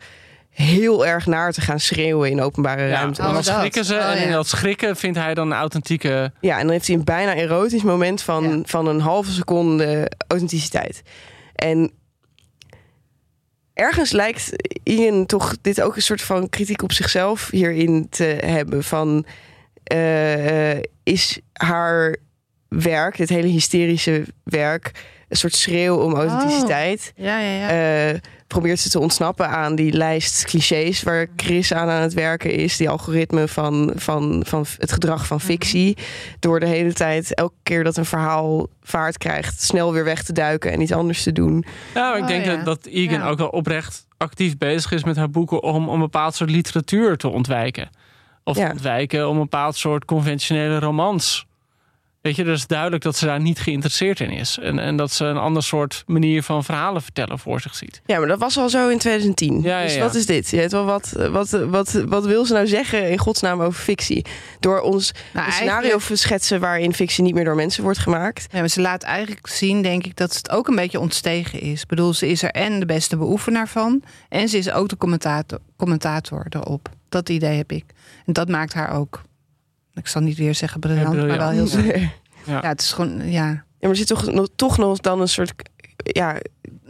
[0.64, 3.22] heel erg naar te gaan schreeuwen in openbare Ja, ruimte.
[3.22, 3.56] en dan Oh, dat.
[3.56, 3.96] schrikken ze.
[3.96, 4.34] Oh, en in ja.
[4.34, 6.32] dat schrikken vindt hij dan een authentieke...
[6.42, 8.60] Ja, en dan heeft hij een bijna erotisch moment van, Ja.
[8.66, 11.02] van een halve seconde authenticiteit.
[11.56, 11.92] En
[13.74, 14.52] ergens lijkt
[14.84, 18.84] Ian toch dit ook een soort van kritiek op zichzelf hierin te hebben.
[18.84, 19.26] Van
[19.84, 22.16] eh, eh, is haar
[22.68, 24.92] werk, dit hele hysterische werk,
[25.30, 27.12] een soort schreeuw om authenticiteit?
[27.16, 27.70] Ja, ja, ja.
[28.10, 32.52] Eh, probeert ze te ontsnappen aan die lijst clichés waar Chris aan aan het werken
[32.52, 32.78] is.
[32.78, 35.98] Die algoritme van, van, van het gedrag van fictie.
[36.40, 40.34] Door de hele tijd, elke keer dat een verhaal vaart krijgt, snel weer weg te
[40.34, 41.66] duiken en iets anders te doen.
[41.94, 42.56] Nou, ik Oh, denk ja.
[42.56, 43.28] dat, dat Egan Ja.
[43.28, 47.28] ook wel oprecht actief bezig is met haar boeken om een bepaald soort literatuur te
[47.30, 47.90] ontwijken.
[48.44, 48.66] Of Ja.
[48.66, 51.46] te ontwijken om een bepaald soort conventionele romans.
[52.28, 54.58] Weet je, dus duidelijk dat ze daar niet geïnteresseerd in is.
[54.62, 58.02] En, en dat ze een ander soort manier van verhalen vertellen voor zich ziet.
[58.06, 59.62] Ja, maar dat was al zo in 2010.
[59.62, 60.00] Ja, ja, Dus ja.
[60.02, 60.50] wat is dit?
[60.50, 64.26] Je weet wel, wat, wat, wat, wat wil ze nou zeggen in godsnaam over fictie?
[64.60, 68.00] Door ons Nou, een scenario eigenlijk- te schetsen waarin fictie niet meer door mensen wordt
[68.00, 68.48] gemaakt.
[68.52, 71.82] Ja, maar ze laat eigenlijk zien, denk ik, dat het ook een beetje ontstegen is.
[71.82, 74.04] Ik bedoel, ze is er en de beste beoefenaar van.
[74.30, 76.90] En ze is ook de commentator, commentator erop.
[77.10, 77.86] Dat idee heb ik.
[78.26, 79.22] En dat maakt haar ook.
[79.98, 81.98] Ik zal niet weer zeggen briljant, Ja, maar wel heel sterk.
[82.46, 82.60] Ja.
[82.62, 85.28] Ja, het is gewoon, ja, Ja, maar er zit toch nog, toch nog dan een
[85.28, 85.54] soort
[86.04, 86.38] ja,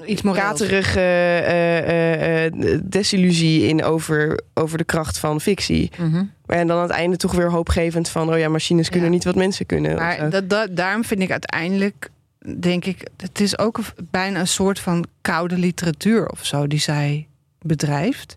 [0.05, 2.53] iets katerige eh, eh, eh,
[2.84, 5.91] desillusie in over, over de kracht van fictie.
[5.97, 6.24] Mhm.
[6.45, 8.34] En dan aan het einde toch weer hoopgevend van...
[8.34, 9.14] oh ja, machines kunnen Ja.
[9.16, 9.95] niet wat mensen kunnen.
[9.95, 12.10] Maar dat, dat, daarom vind ik uiteindelijk,
[12.60, 13.80] denk ik, het is ook
[14.12, 17.28] bijna een soort van koude literatuur of zo die zij
[17.62, 18.36] bedrijft.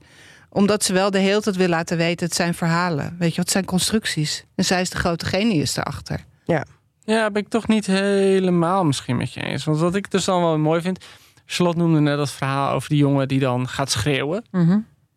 [0.53, 3.16] Omdat ze wel de hele tijd wil laten weten, het zijn verhalen.
[3.18, 4.44] Weet je, wat zijn constructies.
[4.55, 6.24] En zij is de grote genius daarachter.
[6.44, 6.64] Ja,
[7.05, 9.64] Ja, ben ik toch niet helemaal misschien met je eens.
[9.64, 11.05] Want wat ik dus dan wel mooi vind.
[11.46, 14.44] Charlotte noemde net dat verhaal over die jongen die dan gaat schreeuwen.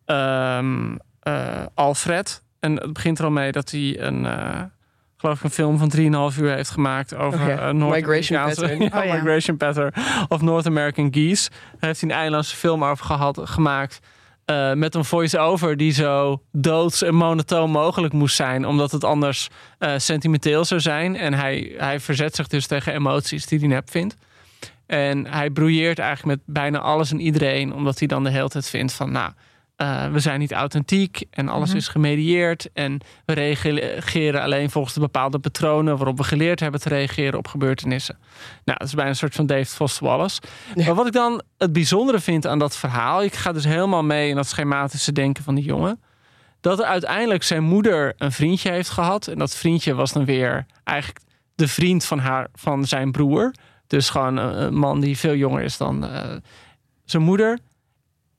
[0.06, 2.44] Ehm, eh, Alfred.
[2.60, 4.62] En het begint er al mee dat hij een, eh,
[5.18, 8.44] geloof ik, een film van 3,5 uur heeft gemaakt over Oh ja, eh, Noord- Migration
[8.46, 8.82] Pattern.
[8.82, 9.14] Ja, Oh ja.
[9.14, 9.92] Migration Pattern
[10.28, 11.50] of North American Geese.
[11.50, 14.00] Daar heeft hij een eilandse film over gehad, gemaakt.
[14.46, 19.50] Eh, met een voice-over die zo doods en monotoon mogelijk moest zijn, omdat het anders
[19.78, 21.16] eh, sentimenteel zou zijn.
[21.16, 24.16] En hij, hij verzet zich dus tegen emoties die hij nep vindt.
[24.86, 28.70] En hij broeieert eigenlijk met bijna alles en iedereen, omdat hij dan de hele tijd
[28.70, 29.32] vindt van, nou,
[29.84, 31.78] eh, we zijn niet authentiek en alles Mhm.
[31.78, 32.70] is gemedieerd.
[32.74, 37.48] En we reageren alleen volgens de bepaalde patronen waarop we geleerd hebben te reageren op
[37.48, 38.18] gebeurtenissen.
[38.66, 40.42] Nou, dat is bijna een soort van David Foster Wallace.
[40.76, 40.86] Ja.
[40.86, 44.30] Maar wat ik dan het bijzondere vind aan dat verhaal, ik ga dus helemaal mee
[44.30, 46.02] in dat schematische denken van die jongen.
[46.62, 49.28] Dat er uiteindelijk zijn moeder een vriendje heeft gehad.
[49.28, 51.20] En dat vriendje was dan weer eigenlijk
[51.56, 53.54] de vriend van, haar, van zijn broer.
[53.88, 56.36] Dus gewoon een, een man die veel jonger is dan eh,
[57.06, 57.60] zijn moeder.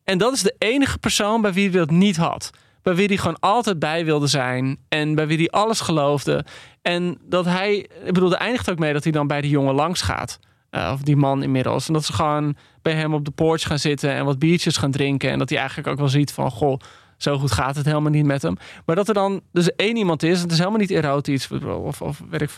[0.04, 2.50] En dat is de enige persoon bij wie hij dat niet had.
[2.82, 4.78] Bij wie hij gewoon altijd bij wilde zijn.
[4.88, 6.44] En bij wie hij alles geloofde.
[6.82, 9.74] En dat hij, ik bedoel, er eindigt ook mee dat hij dan bij die jongen
[9.74, 10.38] langs gaat.
[10.70, 11.86] Eh, of die man inmiddels.
[11.86, 14.90] En dat ze gewoon bij hem op de porch gaan zitten en wat biertjes gaan
[14.90, 15.30] drinken.
[15.30, 16.78] En dat hij eigenlijk ook wel ziet van, goh,
[17.16, 18.56] zo goed gaat het helemaal niet met hem.
[18.86, 22.22] Maar dat er dan dus één iemand is, het is helemaal niet erotisch of, of
[22.30, 22.50] weet ik.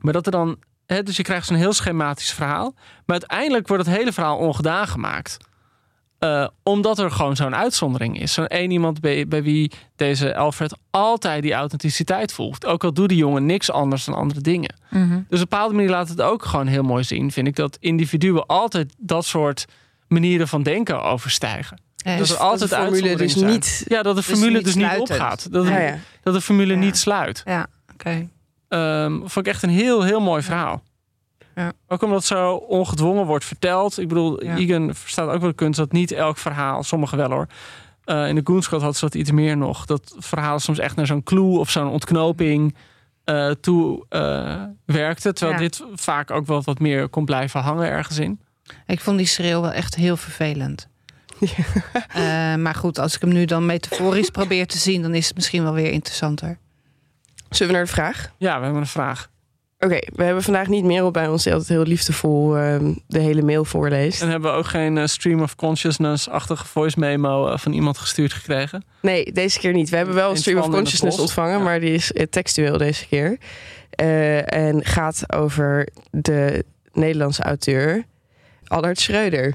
[0.00, 0.56] Maar dat er dan,
[0.86, 2.74] dus je krijgt zo'n heel schematisch verhaal.
[2.74, 5.36] Maar uiteindelijk wordt het hele verhaal ongedaan gemaakt.
[6.24, 8.32] Eh, omdat er gewoon zo'n uitzondering is.
[8.32, 12.66] Zo'n één iemand bij, bij wie deze Alfred altijd die authenticiteit voelt.
[12.66, 14.74] Ook al doet die jongen niks anders dan andere dingen.
[14.90, 17.56] Dus op een bepaalde manier laat het ook gewoon heel mooi zien, vind ik.
[17.56, 19.64] Dat individuen altijd dat soort
[20.08, 21.80] manieren van denken overstijgen.
[21.96, 23.50] Ja, Dus dus- er altijd dat de formule dus zijn.
[23.50, 23.84] niet...
[23.88, 25.52] Ja, dat de Dus formule niet dus niet opgaat.
[25.52, 25.98] Dat, Ja, de- ja.
[26.22, 27.42] dat de formule niet sluit.
[27.44, 28.28] ja, oké.
[28.68, 30.82] Ehm, vond ik echt een heel, heel mooi verhaal.
[31.54, 31.72] Ja.
[31.88, 33.98] Ook omdat het zo ongedwongen wordt verteld.
[33.98, 34.56] Ik bedoel, Ja.
[34.56, 37.46] Egan verstaat ook wel de kunst dat niet elk verhaal, sommige wel hoor.
[38.04, 39.86] Eh, in de Goonscott had ze dat iets meer nog.
[39.86, 42.74] Dat verhaal soms echt naar zo'n clue of zo'n ontknoping
[43.24, 45.32] eh, toe eh, werkte.
[45.32, 45.64] Terwijl Ja.
[45.68, 48.40] dit vaak ook wel wat meer kon blijven hangen ergens in.
[48.86, 50.88] Ik vond die schreeuw wel echt heel vervelend.
[52.08, 55.34] Eh, maar goed, als ik hem nu dan metaforisch probeer te zien, dan is het
[55.34, 56.58] misschien wel weer interessanter.
[57.50, 58.30] Zullen we naar de vraag?
[58.38, 59.28] Ja, we hebben een vraag.
[59.84, 63.42] Oké, we hebben vandaag niet Merel bij ons die altijd heel liefdevol ehm, de hele
[63.42, 64.22] mail voorleest.
[64.22, 68.32] En hebben we ook geen eh, stream of consciousness-achtige voice memo eh, van iemand gestuurd
[68.32, 68.84] gekregen.
[69.02, 69.90] Nee, deze keer niet.
[69.90, 71.64] We hebben wel een stream of consciousness ontvangen, Ja.
[71.64, 73.38] maar die is eh, textueel deze keer.
[74.44, 78.04] En gaat over de Nederlandse auteur
[78.66, 79.54] Allard Schreuder.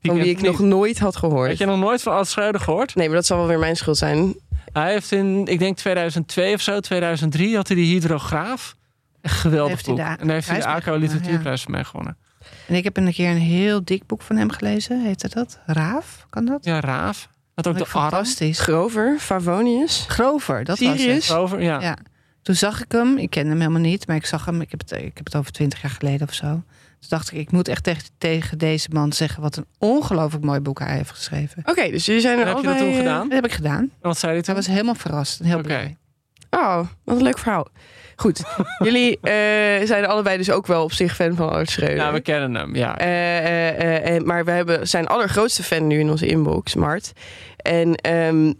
[0.00, 1.48] Die van wie ik nog nooit had gehoord.
[1.48, 2.94] Had je nog nooit van Ad Schreuder gehoord?
[2.94, 4.34] Nee, maar dat zal wel weer mijn schuld zijn.
[4.72, 8.76] Hij heeft in, ik denk 2002 of zo, 2003, had hij die hydrograaf.
[9.24, 10.04] Een geweldig Heeft hij boek.
[10.04, 12.16] en daar heeft hij de ACO gewonnen, Literatuurprijs mee gewonnen.
[12.66, 15.04] En ik heb een keer een heel dik boek van hem gelezen.
[15.04, 15.60] Heette dat?
[15.66, 16.26] Raaf?
[16.30, 16.64] Kan dat?
[16.64, 17.28] Ja, Raaf.
[17.54, 17.90] Had ook de arm.
[17.90, 18.60] fantastisch.
[18.60, 20.04] Grover, Favonius.
[20.08, 21.28] Grover, dat was Sirius?
[21.28, 21.36] het.
[21.36, 21.80] Over, ja.
[21.80, 21.96] Ja.
[22.42, 23.16] Toen zag ik hem.
[23.18, 24.60] Ik kende hem helemaal niet, maar ik zag hem.
[24.60, 26.46] Ik heb het, ik heb het over twintig jaar geleden of zo.
[26.46, 30.60] Toen dacht ik, ik moet echt tegen, tegen deze man zeggen wat een ongelooflijk mooi
[30.60, 31.62] boek hij heeft geschreven.
[31.66, 33.22] Oké, dus jullie zijn er En heb je dat toen eh, gedaan?
[33.28, 33.80] Dat heb ik gedaan.
[33.80, 34.54] En wat zei hij Hij toen?
[34.54, 35.66] was helemaal verrast en heel Oké.
[35.66, 35.96] blij.
[36.50, 37.68] Oh, wat een leuk verhaal.
[38.16, 38.42] Goed,
[38.78, 41.96] jullie eh, zijn allebei dus ook wel op zich fan van Allard Schreuder.
[41.96, 42.98] Ja, we kennen hem, ja.
[42.98, 47.12] Eh, eh, maar we hebben zijn allergrootste fan nu in onze inbox, Mart.
[47.56, 48.52] En ehm,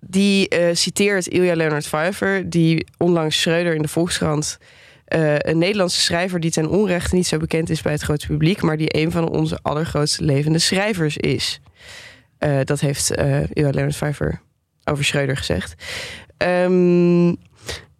[0.00, 4.58] die citeert Ilja Leonard Pfeiffer, die onlangs Schreuder in de Volkskrant...
[5.04, 8.62] een Nederlandse schrijver die ten onrechte niet zo bekend is bij het grote publiek...
[8.62, 11.60] maar die een van onze allergrootste levende schrijvers is.
[12.64, 13.10] Dat heeft
[13.52, 14.40] Ilja Leonard Pfeiffer
[14.84, 15.74] over Schreuder gezegd.
[16.36, 17.34] Ehm,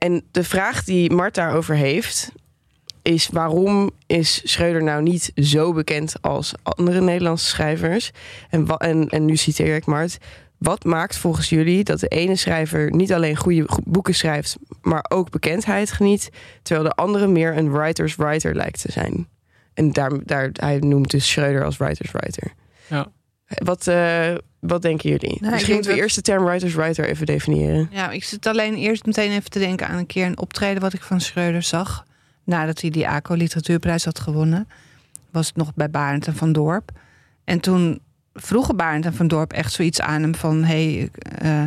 [0.01, 2.32] en de vraag die Mart daarover heeft,
[3.03, 8.11] is waarom is Schreuder nou niet zo bekend als andere Nederlandse schrijvers?
[8.51, 10.18] En, en, en nu citeer ik Mart.
[10.59, 15.05] Wat maakt volgens jullie dat de ene schrijver niet alleen goede go- boeken schrijft, maar
[15.09, 16.30] ook bekendheid geniet,
[16.62, 19.28] terwijl de andere meer een writer's writer lijkt te zijn?
[19.74, 22.53] En daar, daar, hij noemt dus Schreuder als writer's writer.
[22.86, 23.12] Ja.
[23.46, 25.36] Wat, eh, wat denken jullie?
[25.40, 27.88] Nou, Misschien moeten we dat- eerst de term writer's writer even definiëren.
[27.90, 30.92] Ja, ik zit alleen eerst meteen even te denken aan een keer een optreden wat
[30.92, 32.04] ik van Schreuder zag.
[32.44, 34.68] Nadat hij die ACO Literatuurprijs had gewonnen.
[35.30, 36.90] Was het nog bij Barend en Van Dorp.
[37.44, 38.00] En toen
[38.34, 40.64] vroegen Barend en Van Dorp echt zoiets aan hem van...
[40.64, 41.66] hey, eh,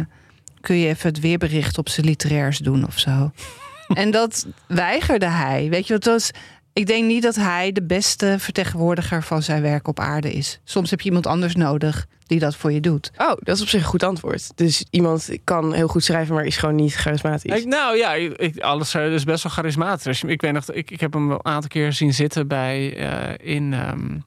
[0.62, 3.32] kun je even het weerbericht op zijn literairs doen of zo?
[3.94, 5.70] en dat weigerde hij.
[5.70, 6.32] Weet je, wat was...
[6.74, 10.60] Ik denk niet dat hij de beste vertegenwoordiger van zijn werk op aarde is.
[10.64, 13.12] Soms heb je iemand anders nodig die dat voor je doet.
[13.18, 14.52] Oh, dat is op zich een goed antwoord.
[14.58, 17.62] Dus iemand kan heel goed schrijven, maar is gewoon niet charismatisch.
[17.62, 20.24] Ik, nou ja, ik, alles eh, is best wel charismatisch.
[20.24, 23.74] Ik weet nog, ik, ik heb hem een aantal keer zien zitten bij eh, in
[23.74, 24.18] ehm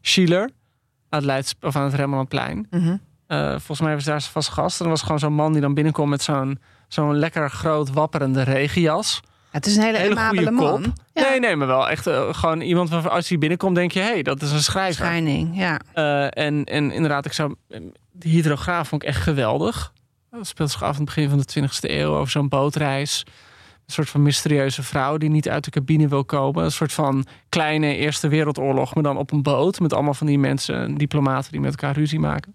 [0.00, 0.50] Schiller
[1.08, 2.66] aan het Leids of aan het Rembrandtplein.
[3.26, 4.78] Eh, volgens mij was daar zijn vast gast.
[4.78, 8.42] En er was gewoon zo'n man die dan binnenkomt met zo'n zo'n lekker groot wapperende
[8.42, 9.20] regenjas.
[9.52, 10.54] Het is een hele, Hele goede kop.
[10.54, 10.94] man.
[11.12, 11.28] Ja.
[11.28, 14.06] Nee, nee, maar wel echt eh, gewoon iemand waarvan als hij binnenkomt denk je, hé,
[14.12, 15.04] hey, dat is een schrijver.
[15.04, 15.80] Schijning, ja.
[15.92, 17.54] Eh, en, en inderdaad, ik zou,
[18.12, 19.92] de hydrograaf vond ik echt geweldig.
[20.30, 23.24] Dat speelt zich af aan het begin van de 20e eeuw over zo'n bootreis.
[23.86, 26.64] Een soort van mysterieuze vrouw die niet uit de cabine wil komen.
[26.64, 29.80] Een soort van kleine Eerste Wereldoorlog, maar dan op een boot.
[29.80, 32.54] Met allemaal van die mensen, diplomaten die met elkaar ruzie maken.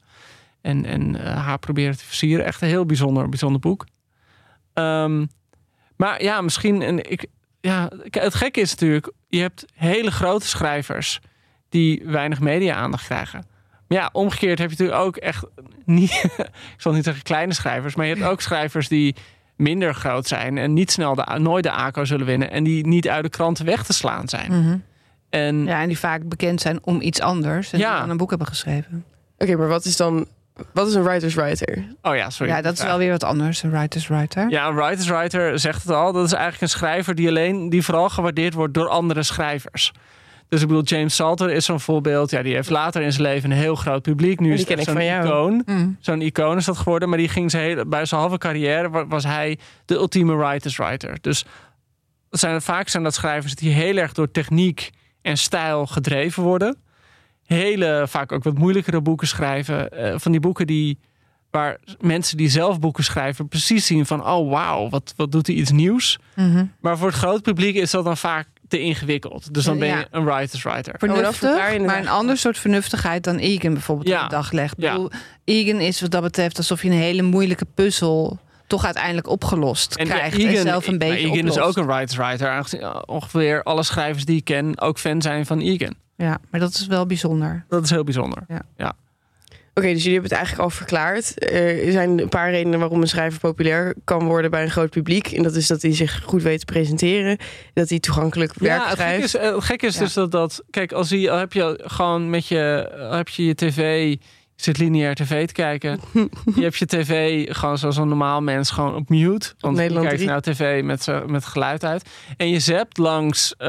[0.61, 2.45] En, en eh, haar proberen te versieren.
[2.45, 3.85] Echt een heel bijzonder, bijzonder boek.
[4.73, 5.25] Ehm,
[5.97, 6.81] maar ja, misschien.
[6.81, 7.25] En ik,
[7.61, 11.19] ja, het gekke is natuurlijk, je hebt hele grote schrijvers
[11.69, 13.45] die weinig media-aandacht krijgen.
[13.87, 15.45] Maar ja, omgekeerd heb je natuurlijk ook echt
[15.85, 16.11] niet,
[16.75, 19.15] ik zal niet zeggen kleine schrijvers, maar je hebt ook schrijvers die
[19.55, 23.09] minder groot zijn en niet snel de, nooit de ACO zullen winnen en die niet
[23.09, 24.51] uit de kranten weg te slaan zijn.
[24.51, 24.77] Mhm.
[25.29, 25.81] En ja.
[25.81, 27.73] En die vaak bekend zijn om iets anders.
[27.73, 27.89] En Ja.
[27.91, 29.05] die dan een boek hebben geschreven.
[29.37, 30.27] Oké, maar wat is dan...
[30.73, 31.83] Wat is een writer's writer?
[32.01, 32.51] oh ja, sorry.
[32.51, 33.63] Ja, dat is wel weer wat anders.
[33.63, 34.49] Een writer's writer.
[34.49, 36.11] Ja, een writer's writer zegt het al.
[36.13, 39.91] Dat is eigenlijk een schrijver die alleen, die vooral gewaardeerd wordt door andere schrijvers.
[40.49, 42.29] Dus ik bedoel, James Salter is zo'n voorbeeld.
[42.31, 44.39] Ja, die heeft later in zijn leven een heel groot publiek.
[44.39, 45.25] Nu Die is het ken echt ik zo'n van jou.
[45.27, 45.61] icoon.
[45.77, 45.97] Mm.
[45.99, 47.09] Zo'n icoon is dat geworden.
[47.09, 50.77] Maar die ging zijn hele, bij zijn halve carrière wa- was hij de ultieme writer's
[50.77, 51.17] writer.
[51.21, 51.45] Dus
[52.29, 54.89] zijn, vaak zijn dat schrijvers die heel erg door techniek
[55.21, 56.77] en stijl gedreven worden.
[57.47, 59.89] Hele, vaak ook wat moeilijkere boeken schrijven.
[59.91, 60.99] Eh, van die boeken die,
[61.51, 64.25] waar mensen die zelf boeken schrijven precies zien van...
[64.27, 66.19] oh wauw, wat, wat doet hij iets nieuws.
[66.35, 66.65] Mhm.
[66.81, 69.53] Maar voor het groot publiek is dat dan vaak te ingewikkeld.
[69.53, 70.07] Dus dan ben je Ja.
[70.11, 70.93] een writer's writer.
[70.93, 74.23] Oh, Vernuftig, maar een ander soort vernuftigheid dan Egan bijvoorbeeld Ja.
[74.23, 74.75] op de dag legt.
[74.77, 74.91] Ja.
[74.91, 75.11] bedoel,
[75.43, 80.37] Egan is wat dat betreft alsof je een hele moeilijke puzzel toch uiteindelijk opgelost krijgt.
[80.43, 82.79] en zelf een beetje Egan is ook een writer's writer.
[82.81, 85.93] eh, Ongeveer alle schrijvers die ik ken ook fan zijn van Egan.
[86.17, 87.65] Ja, maar dat is wel bijzonder.
[87.69, 88.43] Dat is heel bijzonder.
[89.73, 91.51] Oké, dus jullie hebben het eigenlijk al verklaard.
[91.53, 95.27] Er zijn een paar redenen waarom een schrijver populair kan worden bij een groot publiek.
[95.31, 97.37] En dat is dat hij zich goed weet te presenteren.
[97.73, 99.15] Dat hij toegankelijk werk Ja, het schrijft.
[99.15, 99.99] gek is, eh, het gek is Ja.
[99.99, 100.63] dus dat, dat...
[100.69, 102.89] Kijk, als je, al heb je gewoon met je...
[103.11, 104.15] heb je je tv...
[104.57, 105.99] Je zit lineair tv te kijken.
[106.55, 109.53] je hebt je tv gewoon zoals een normaal mens gewoon op mute.
[109.59, 110.29] Want je Nederland kijkt 3.
[110.29, 112.09] nou tv met, met geluid uit.
[112.37, 113.67] En je zapt langs eh,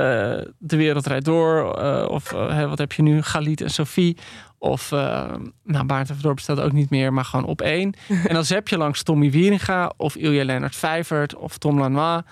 [0.58, 1.78] De Wereld Rijdt Door.
[1.78, 3.22] eh, of eh, wat heb je nu?
[3.22, 4.16] Galit en Sophie.
[4.58, 7.94] Of, nou, Baart en Verdorp bestaat ook niet meer, maar gewoon op één.
[8.08, 12.22] en dan zap je langs Tommy Wieringa of Ilja Leonard Vijvert of Tom Lanois.
[12.22, 12.24] En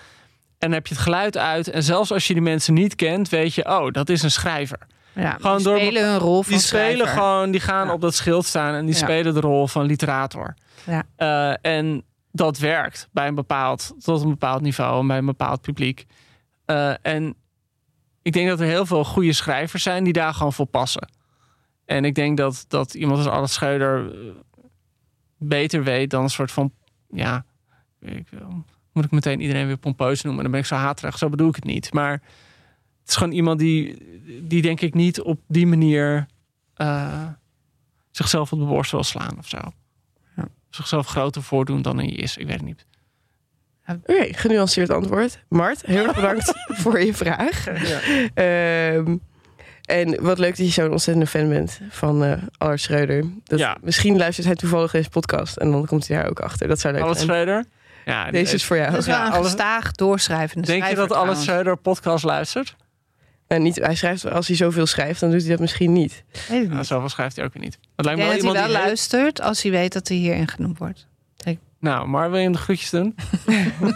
[0.57, 1.69] dan heb je het geluid uit.
[1.69, 4.79] En zelfs als je die mensen niet kent, weet je, oh, dat is een schrijver.
[5.21, 7.07] Ja, Gewoon door- spelen hun rol van Die spelen schrijver.
[7.07, 7.93] gewoon, die gaan Ja.
[7.93, 8.99] op dat schild staan en die Ja.
[9.01, 10.53] spelen de rol van literator.
[10.85, 11.03] Ja.
[11.15, 15.61] Eh, en dat werkt bij een bepaald, tot een bepaald niveau en bij een bepaald
[15.61, 16.05] publiek.
[16.65, 17.35] Eh, en
[18.21, 21.09] ik denk dat er heel veel goede schrijvers zijn die daar gewoon voor passen.
[21.85, 24.17] En ik denk dat, dat iemand als Alice Scheuder eh,
[25.37, 26.71] beter weet dan een soort van,
[27.09, 27.45] ja,
[28.01, 28.27] ik,
[28.93, 30.43] moet ik meteen iedereen weer pompeus noemen.
[30.43, 31.93] Dan ben ik zo haterig, zo bedoel ik het niet.
[31.93, 32.21] Maar
[33.09, 33.97] is gewoon iemand die,
[34.41, 36.25] die denk ik niet op die manier
[36.73, 37.27] eh,
[38.11, 39.57] zichzelf op de borst wil slaan of zo.
[40.35, 40.47] Ja.
[40.69, 42.37] Zichzelf groter voordoen dan hij is.
[42.37, 42.85] Ik weet het niet.
[43.89, 45.39] Oké, genuanceerd antwoord.
[45.49, 47.67] Mart, heel erg bedankt voor je vraag.
[48.33, 49.17] Ehm,
[49.85, 53.23] en wat leuk dat je zo'n ontzettende fan bent van eh Allard Schreuder.
[53.43, 53.77] Dat, Ja.
[53.81, 56.67] Misschien luistert hij toevallig deze podcast en dan komt hij daar ook achter.
[56.67, 57.29] Dat zou leuk Alles zijn.
[57.29, 57.65] Schreuder?
[58.05, 58.91] Ja, Deze is voor jou.
[58.91, 61.43] Dat is wel een gestaag doorschrijvende Denk je dat trouwens.
[61.43, 62.75] Schreuder podcast luistert?
[63.47, 66.23] En niet, hij schrijft, als hij zoveel schrijft, dan doet hij dat misschien niet.
[66.49, 67.79] Weet ik Nou, zoveel schrijft hij ook weer niet.
[67.95, 68.87] Het lijkt me wel dat hij iemand wel die...
[68.87, 71.07] luistert als hij weet dat hij hierin genoemd wordt.
[71.79, 73.15] Nou, maar wil je hem de groetjes doen?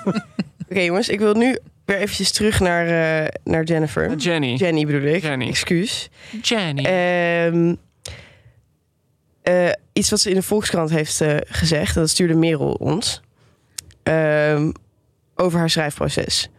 [0.70, 4.16] Oké jongens, ik wil nu weer eventjes terug naar, eh, naar Jennifer.
[4.16, 4.54] Jenny.
[4.54, 5.22] Jenny bedoel ik.
[5.22, 5.48] Jenny.
[5.48, 6.10] Excuus.
[6.42, 6.84] Jenny.
[6.84, 7.76] Ehm,
[9.42, 13.22] eh, iets wat ze in de Volkskrant heeft eh, gezegd, en dat stuurde Merel ons,
[14.04, 14.72] ehm,
[15.36, 16.50] over haar schrijfproces.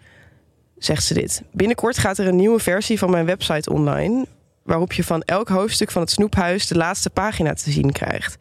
[0.83, 1.43] Zegt ze dit.
[1.53, 4.27] Binnenkort gaat er een nieuwe versie van mijn website online,
[4.63, 8.37] waarop je van elk hoofdstuk van het snoephuis de laatste pagina te zien krijgt.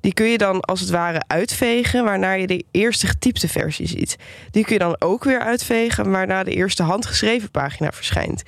[0.00, 4.16] Die kun je dan als het ware uitvegen, waarna je de eerste getypte versie ziet.
[4.50, 8.42] Die kun je dan ook weer uitvegen, waarna de eerste handgeschreven pagina verschijnt.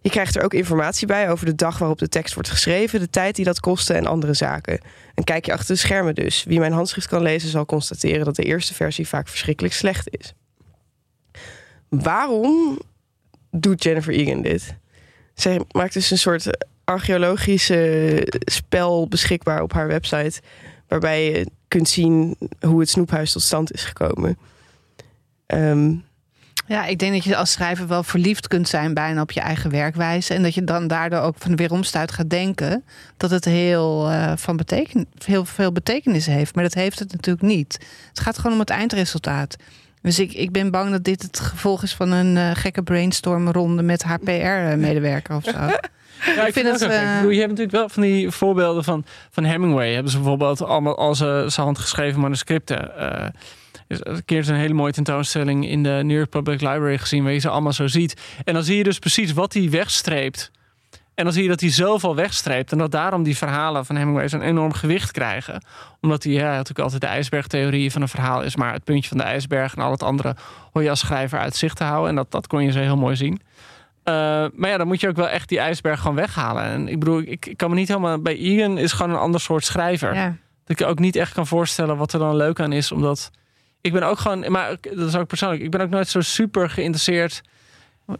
[0.00, 3.10] Je krijgt er ook informatie bij over de dag waarop de tekst wordt geschreven, de
[3.10, 4.80] tijd die dat kostte en andere zaken.
[5.14, 6.44] Een kijkje achter de schermen dus.
[6.44, 10.34] Wie mijn handschrift kan lezen zal constateren dat de eerste versie vaak verschrikkelijk slecht is.
[12.00, 12.78] Waarom
[13.50, 14.74] doet Jennifer Egan dit?
[15.34, 20.40] Zij maakt dus een soort archeologische spel beschikbaar op haar website.
[20.88, 24.38] Waarbij je kunt zien hoe het snoephuis tot stand is gekomen.
[25.46, 25.94] Ehm,
[26.66, 29.70] Ja, ik denk dat je als schrijver wel verliefd kunt zijn bijna op je eigen
[29.70, 30.34] werkwijze.
[30.34, 32.84] En dat je dan daardoor ook van de weeromstuit gaat denken
[33.16, 36.54] dat het heel, eh, van beteken, heel veel betekenis heeft.
[36.54, 37.78] Maar dat heeft het natuurlijk niet.
[38.08, 39.56] Het gaat gewoon om het eindresultaat.
[40.02, 43.82] Dus ik, ik ben bang dat dit het gevolg is van een eh, gekke brainstormronde
[43.82, 45.58] met haar PR-medewerker of zo.
[46.36, 49.92] Ja, ik vind het, eh, je hebt natuurlijk wel van die voorbeelden van, van Hemingway.
[49.92, 52.96] Hebben ze bijvoorbeeld allemaal al zijn handgeschreven manuscripten.
[52.98, 53.26] eh
[54.00, 57.32] een keer is een hele mooie tentoonstelling in de New York Public Library gezien, waar
[57.32, 58.20] je ze allemaal zo ziet.
[58.44, 60.50] En dan zie je dus precies wat hij wegstreept.
[61.14, 62.72] En dan zie je dat hij zoveel wegstreept.
[62.72, 65.64] En dat daarom die verhalen van Hemingway zo'n enorm gewicht krijgen.
[66.00, 69.18] Omdat hij ja, natuurlijk altijd de ijsbergtheorie van een verhaal is, maar het puntje van
[69.18, 70.36] de ijsberg en al het andere
[70.72, 72.08] hoor je als schrijver uit zicht te houden.
[72.08, 73.40] En dat, dat kon je zo heel mooi zien.
[74.04, 74.14] Uh,
[74.54, 76.62] maar ja, dan moet je ook wel echt die ijsberg gewoon weghalen.
[76.62, 78.18] En ik bedoel, ik, ik kan me niet helemaal.
[78.18, 80.14] Bij Egan is gewoon een ander soort schrijver.
[80.14, 80.36] Ja.
[80.64, 82.92] Dat ik ook niet echt kan voorstellen wat er dan leuk aan is.
[82.92, 83.30] Omdat
[83.80, 84.50] ik ben ook gewoon.
[84.50, 85.62] Maar dat is ook persoonlijk.
[85.62, 87.42] Ik ben ook nooit zo super geïnteresseerd.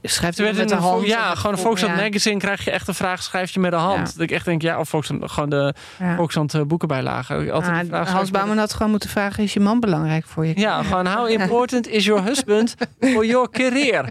[0.02, 1.06] Schrijft u met de een- hand?
[1.06, 1.94] Ja, of gewoon een ja.
[1.94, 3.98] magazine krijg je echt een vraag, schrijf je met de hand.
[3.98, 4.04] Ja.
[4.12, 6.18] Dat ik echt denk, ja, of Volkskrant, gewoon de Ja.
[6.60, 7.34] Eh, boekenbijlagen.
[7.36, 9.60] Dat ik Altijd Ah, de vraag Hans de- Bouwman had gewoon moeten vragen: is je
[9.60, 10.52] man belangrijk voor je?
[10.60, 14.04] Ja, gewoon how important is your husband for your career?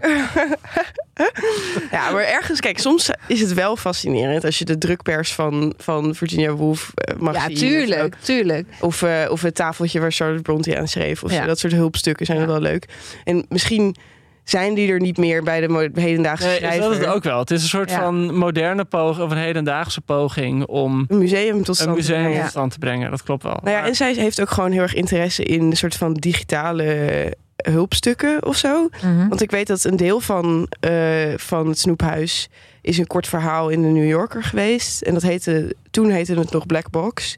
[1.90, 6.14] Ja, maar ergens, kijk, soms is het wel fascinerend als je de drukpers van, van
[6.14, 7.56] Virginia Woolf eh, mag Ja, zien.
[7.56, 8.66] tuurlijk, tuurlijk.
[8.80, 11.22] Of, eh, of het tafeltje waar Charlotte Bronte aan schreef.
[11.22, 11.36] Of zo.
[11.36, 11.46] Ja.
[11.46, 12.46] dat soort hulpstukken zijn Ja.
[12.46, 12.88] wel leuk.
[13.24, 13.96] En misschien
[14.44, 16.80] zijn die er niet meer bij de hedendaagse Nee, schrijver.
[16.82, 17.38] dat is het ook wel.
[17.38, 18.00] Het is een soort Ja.
[18.00, 22.22] van moderne poging, of een hedendaagse poging om Een museum tot stand een te museum
[22.24, 22.40] brengen.
[22.42, 23.10] tot stand te brengen.
[23.10, 23.58] Dat klopt wel.
[23.62, 27.32] Nou ja, en zij heeft ook gewoon heel erg interesse in een soort van digitale
[27.56, 28.88] hulpstukken of zo.
[29.02, 29.28] Mhm.
[29.28, 30.92] Want ik weet dat een deel van, eh,
[31.36, 32.48] van het snoephuis
[32.80, 35.02] is een kort verhaal in de New Yorker geweest.
[35.02, 37.36] En dat heette, toen heette het nog Black Box.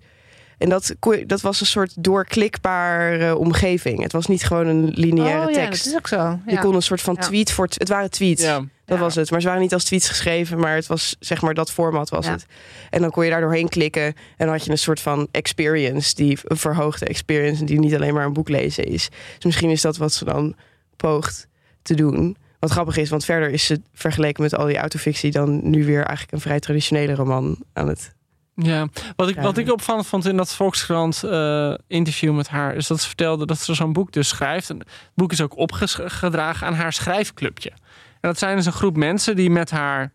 [0.59, 0.95] En dat,
[1.27, 4.03] dat was een soort doorklikbare omgeving.
[4.03, 5.87] Het was niet gewoon een lineaire oh, ja, dat tekst.
[5.87, 6.39] is ook zo.
[6.47, 7.23] Je kon een soort van Ja.
[7.27, 7.67] tweet voor...
[7.71, 8.43] Het waren tweets.
[8.43, 8.59] ja.
[8.85, 9.03] Dat Ja.
[9.03, 9.31] was het.
[9.31, 12.27] Maar ze waren niet als tweets geschreven, maar het was zeg maar dat format was
[12.27, 12.33] Ja.
[12.33, 12.47] het.
[12.91, 16.15] En dan kon je daar doorheen klikken en dan had je een soort van experience,
[16.15, 19.09] die een verhoogde experience, die niet alleen maar een boek lezen is.
[19.35, 20.55] Dus misschien is dat wat ze dan
[20.97, 21.49] poogt
[21.83, 22.37] te doen.
[22.59, 26.03] Wat grappig is, want verder is ze vergeleken met al die autofictie dan nu weer
[26.03, 28.13] eigenlijk een vrij traditionele roman aan het.
[28.57, 28.87] Ja,
[29.17, 33.01] wat ik, wat ik opvallend vond in dat Volkskrant eh, interview met haar, is dat
[33.01, 34.71] ze vertelde dat ze zo'n boek dus schrijft.
[34.71, 37.71] En het boek is ook opgedragen aan haar schrijfclubje.
[37.71, 40.13] En dat zijn dus een groep mensen die met haar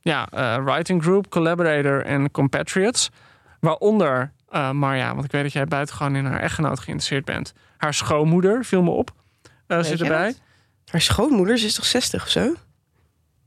[0.00, 3.10] ja, eh, writing group, collaborator en compatriots,
[3.60, 7.52] waaronder eh, Marja, want ik weet dat jij buitengewoon in haar echtgenoot geïnteresseerd bent.
[7.76, 9.10] Haar schoonmoeder viel me op.
[9.66, 10.26] zit erbij.
[10.26, 10.40] dat?
[10.90, 12.54] Haar schoonmoeder, ze is toch 60 of zo?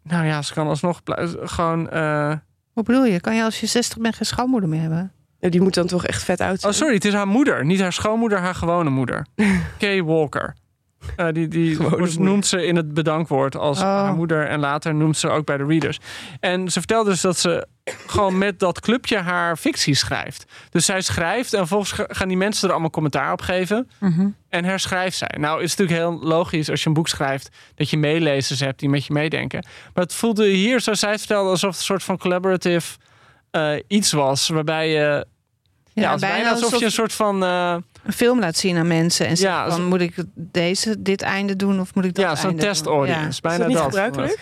[0.03, 1.01] Nou ja, ze kan alsnog
[1.43, 1.89] gewoon.
[2.73, 3.19] Wat bedoel je?
[3.19, 5.11] Kan je als je 60 bent geen schoonmoeder meer hebben?
[5.39, 7.65] Ja, Die moet dan toch echt vet oud Oh, sorry, het is haar moeder.
[7.65, 9.25] Niet haar schoonmoeder, haar gewone moeder.
[9.77, 10.55] Kay Walker.
[11.15, 13.83] Eh, die die wordt- noemt ze in het bedankwoord als Oh.
[13.83, 14.47] haar moeder.
[14.47, 15.99] En later noemt ze ook bij de readers.
[16.39, 17.67] En ze vertelde dus dat ze
[18.07, 20.45] gewoon met dat clubje haar fictie schrijft.
[20.69, 23.89] Dus zij schrijft en vervolgens ga- gaan die mensen er allemaal commentaar op geven.
[24.49, 25.35] En herschrijft zij.
[25.39, 27.49] Nou is het natuurlijk heel logisch als je een boek schrijft...
[27.75, 29.65] dat je meelezers hebt die met je meedenken.
[29.93, 31.49] Maar het voelde hier, zoals zij het vertelde...
[31.49, 32.97] alsof het een soort van collaborative
[33.51, 34.47] eh, iets was...
[34.49, 35.25] waarbij je...
[35.93, 37.43] Ja, is bijna alsof, je een soort van...
[37.43, 41.21] eh, een film laat zien aan mensen en Ja, zegt van, moet ik deze, dit
[41.21, 42.71] einde doen of moet ik dat ja, zo'n einde doen?
[42.71, 43.27] test audience.
[43.27, 43.85] Is Bijna dat niet dat.
[43.85, 44.39] gebruikelijk?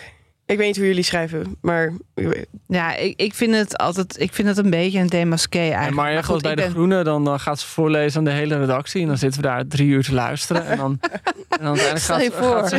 [0.52, 2.32] Ik weet niet hoe jullie schrijven, maar Ja,
[2.66, 5.88] ja ik, ik vind het altijd, ik vind het een beetje een demasqué eigenlijk.
[5.88, 8.30] En Maar gaat goed, bij de ben- Groene, dan eh, gaat ze voorlezen aan de
[8.30, 9.02] hele redactie.
[9.02, 10.66] En dan zitten we daar drie uur te luisteren.
[10.66, 10.98] En dan,
[11.58, 12.56] en dan uiteindelijk Stel gaat, je ze- voor.
[12.58, 12.78] gaat, ze,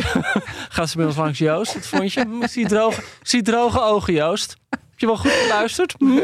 [0.68, 1.74] gaat ze bij ons langs Joost.
[1.74, 2.20] Wat vond je?
[2.20, 4.56] Hm, Ik zie droge, ik zie droge ogen, Joost.
[4.70, 5.94] Heb je wel goed geluisterd?
[5.98, 6.18] Hm?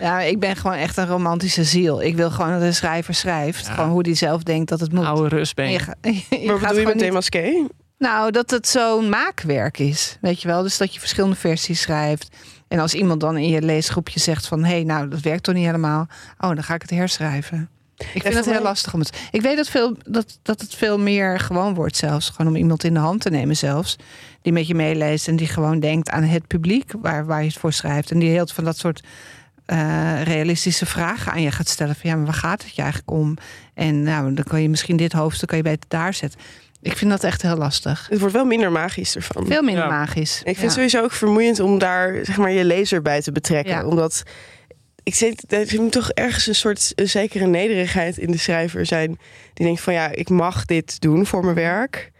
[0.00, 2.02] Ja, ik ben gewoon echt een romantische ziel.
[2.02, 3.66] Ik wil gewoon dat een schrijver schrijft.
[3.66, 3.72] Ja.
[3.74, 5.04] gewoon hoe die zelf denkt dat het moet.
[5.04, 5.78] Oude rust ben En je.
[6.10, 7.66] je, je wat bedoel je gewoon met niet- Demasqué?
[7.98, 10.18] Nou, dat het zo'n maakwerk is.
[10.20, 10.62] Weet je wel?
[10.62, 12.28] Dus dat je verschillende versies schrijft.
[12.68, 14.64] En als iemand dan in je leesgroepje zegt van...
[14.64, 16.06] hé, hey, nou, dat werkt toch niet helemaal.
[16.38, 17.68] Oh, dan ga ik het herschrijven.
[17.96, 19.28] Ik vind het heel lastig om het...
[19.30, 22.30] Ik weet dat, veel, dat, dat het veel meer gewoon wordt zelfs.
[22.30, 23.96] Gewoon om iemand in de hand te nemen zelfs.
[24.42, 26.92] Die met je meeleest en die gewoon denkt aan het publiek...
[27.00, 28.10] waar, waar je het voor schrijft.
[28.10, 29.02] En die heel van dat soort
[29.66, 31.94] eh, realistische vragen aan je gaat stellen.
[31.94, 33.36] Van ja, maar waar gaat het je eigenlijk om?
[33.74, 36.40] En nou, dan kan je misschien dit hoofdstuk kan je beter daar zetten.
[36.82, 38.06] Ik vind dat echt heel lastig.
[38.10, 39.46] Het wordt wel minder magisch ervan.
[39.46, 39.90] Veel minder Ja.
[39.90, 40.36] magisch.
[40.38, 40.62] Ik vind Ja.
[40.62, 43.74] het sowieso ook vermoeiend om daar zeg maar, je lezer bij te betrekken.
[43.74, 43.84] Ja.
[43.86, 44.22] Omdat
[45.02, 49.18] ik zit, er moet toch ergens een soort een zekere nederigheid in de schrijver zijn.
[49.54, 52.10] Die denkt van ja, ik mag dit doen voor mijn werk.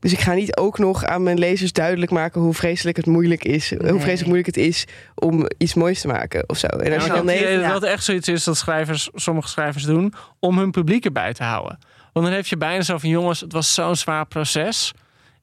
[0.00, 3.44] Dus ik ga niet ook nog aan mijn lezers duidelijk maken hoe vreselijk het moeilijk
[3.44, 3.70] is.
[3.70, 4.84] Hoe vreselijk moeilijk het is
[5.14, 6.66] om iets moois te maken of zo.
[6.66, 10.58] En Ja, je dan dat het echt zoiets is dat schrijvers, sommige schrijvers doen om
[10.58, 11.78] hun publiek erbij te houden.
[12.14, 14.92] Want dan heb je bijna zo van jongens, het was zo'n zwaar proces.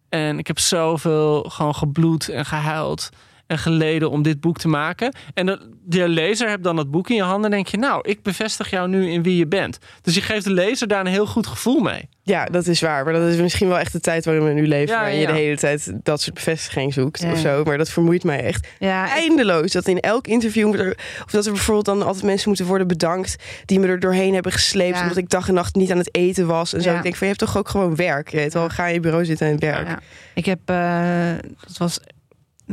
[0.09, 3.09] En ik heb zoveel gewoon gebloed en gehuild
[3.51, 5.15] en geleden om dit boek te maken.
[5.33, 8.09] En de, de lezer hebt dan dat boek in je handen en denk je, nou,
[8.09, 9.77] ik bevestig jou nu in wie je bent.
[10.01, 12.09] Dus je geeft de lezer daar een heel goed gevoel mee.
[12.23, 13.03] ja, dat is waar.
[13.03, 14.93] Maar dat is misschien wel echt de tijd waarin we nu leven.
[14.95, 17.31] Ja, waarin ja, je de hele tijd dat soort bevestiging zoekt Ja.
[17.31, 17.63] of zo.
[17.63, 19.71] Maar dat vermoeit mij echt Ja, eindeloos.
[19.71, 23.35] Dat in elk interview, er, of dat er bijvoorbeeld dan altijd mensen moeten worden bedankt
[23.65, 24.95] die me er doorheen hebben gesleept.
[24.95, 25.01] Ja.
[25.01, 26.73] Omdat ik dag en nacht niet aan het eten was.
[26.73, 26.89] En zo.
[26.89, 26.97] Ja.
[26.97, 28.29] Ik denk van je hebt toch ook gewoon werk.
[28.31, 29.87] Je weet wel, ga in je bureau zitten en werk.
[29.87, 29.99] Ja.
[30.33, 31.31] Ik heb, eh,
[31.67, 31.99] dat was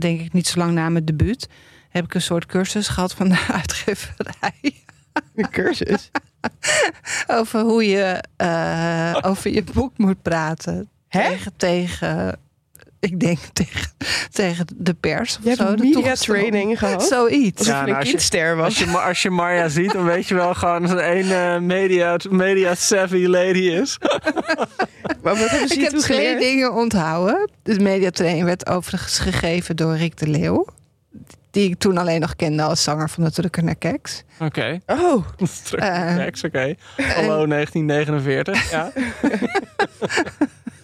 [0.00, 1.48] denk ik niet zo lang na mijn debuut,
[1.88, 4.84] heb ik een soort cursus gehad van de uitgeverij.
[5.34, 6.10] Een cursus.
[7.38, 10.88] over hoe je eh, over je boek moet praten.
[11.08, 11.28] Hè?
[11.28, 12.38] Tegen, tegen,
[13.00, 13.90] ik denk tegen,
[14.32, 15.64] tegen de pers of Je zo.
[15.66, 17.02] hebt de media training gehad.
[17.04, 17.66] Zoiets.
[17.66, 18.64] Ja, nou, een als je- kindster was.
[18.66, 21.58] Als je, als je Marja ziet, dan weet je wel gewoon dat er een eh,
[21.60, 23.98] media, media savvy lady is.
[25.22, 26.40] Maar wat hebben ze Ik heb twee geleerd?
[26.40, 27.50] dingen onthouden.
[27.62, 30.66] De mediatraining werd overigens gegeven door Rick de Leeuw.
[31.50, 34.22] Die ik toen alleen nog kende als zanger van de Drukker naar Keks.
[34.38, 35.26] Oké, Oh,
[35.64, 36.74] terug Eh, naar Rex, oké.
[36.96, 38.92] Hallo 1949, ja.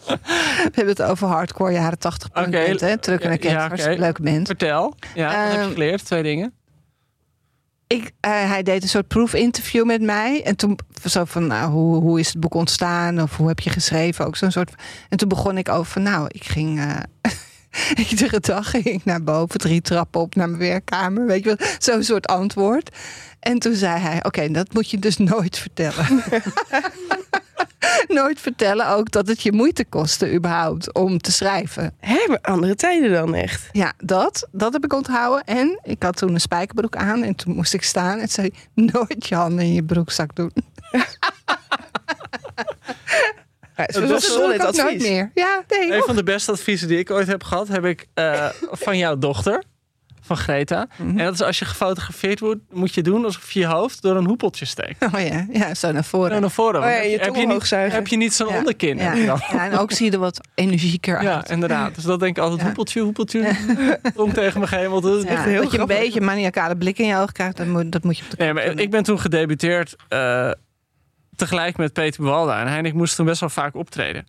[0.07, 2.99] We hebben het over hardcore jaren 80 punk band, hè?
[2.99, 4.47] Drukker naar Keks, Ja, hartstikke leuke band.
[4.47, 4.95] Vertel.
[5.15, 6.05] Ja, wat heb je Ehm, geleerd?
[6.05, 6.53] Twee dingen.
[7.87, 10.43] Ik, eh, hij deed een soort proefinterview met mij.
[10.45, 13.21] En toen zo van, nou, hoe, hoe is het boek ontstaan?
[13.23, 14.27] Of hoe heb je geschreven?
[14.27, 14.73] Ook zo'n soort.
[15.09, 16.79] En toen begon ik over, van, nou, ik ging.
[16.81, 16.97] eh,
[18.11, 21.27] iedere dag ging ik naar boven, drie trappen op naar mijn werkkamer.
[21.27, 22.97] Weet je wel, zo'n soort antwoord.
[23.41, 26.07] En toen zei hij, oké, dat moet je dus nooit vertellen.
[28.09, 31.95] nooit vertellen ook dat het je moeite kostte überhaupt om te schrijven.
[32.29, 33.69] maar andere tijden dan echt.
[33.73, 35.45] Ja, dat, dat heb ik onthouden.
[35.45, 39.27] En ik had toen een spijkerbroek aan en toen moest ik staan en zei nooit
[39.27, 40.53] je handen in je broekzak doen.
[43.77, 45.09] Ja, Dat dat is dat doe solid ik ook nooit advies.
[45.09, 45.31] meer.
[45.35, 45.93] Ja, nee.
[45.93, 48.47] Een van de beste adviezen die ik ooit heb gehad, heb ik eh,
[48.85, 49.63] van jouw dochter,
[50.21, 50.87] van Greta.
[50.97, 51.19] Mhm.
[51.19, 54.17] En dat is als je gefotografeerd wordt, moet je doen alsof je je hoofd door
[54.17, 55.05] een hoepeltje steekt.
[55.15, 56.31] Oh ja, ja, zo naar voren.
[56.33, 56.81] En naar voren.
[56.81, 58.57] Oh ja, je heb, je, niet, heb je niet zo'n Ja.
[58.59, 58.97] onderkin.
[58.97, 59.15] Ja.
[59.15, 59.39] Ja,
[59.71, 61.51] en ook zie je er wat energieker Ja, uit.
[61.51, 61.95] inderdaad.
[61.95, 62.67] Dus dat denk ik altijd, Ja.
[62.67, 63.51] hoepeltje, hoepeltje.
[64.17, 65.01] Tong tegen me hemel.
[65.01, 67.57] Dat is Ja, echt dat heel je een beetje maniacale blik in je ogen krijgt,
[67.57, 70.51] dat moet, dat moet je op de Nee, maar ik ben toen gedebuteerd eh,
[71.37, 72.61] tegelijk met Peter Buwalda.
[72.61, 74.27] En hij en ik moesten toen best wel vaak optreden.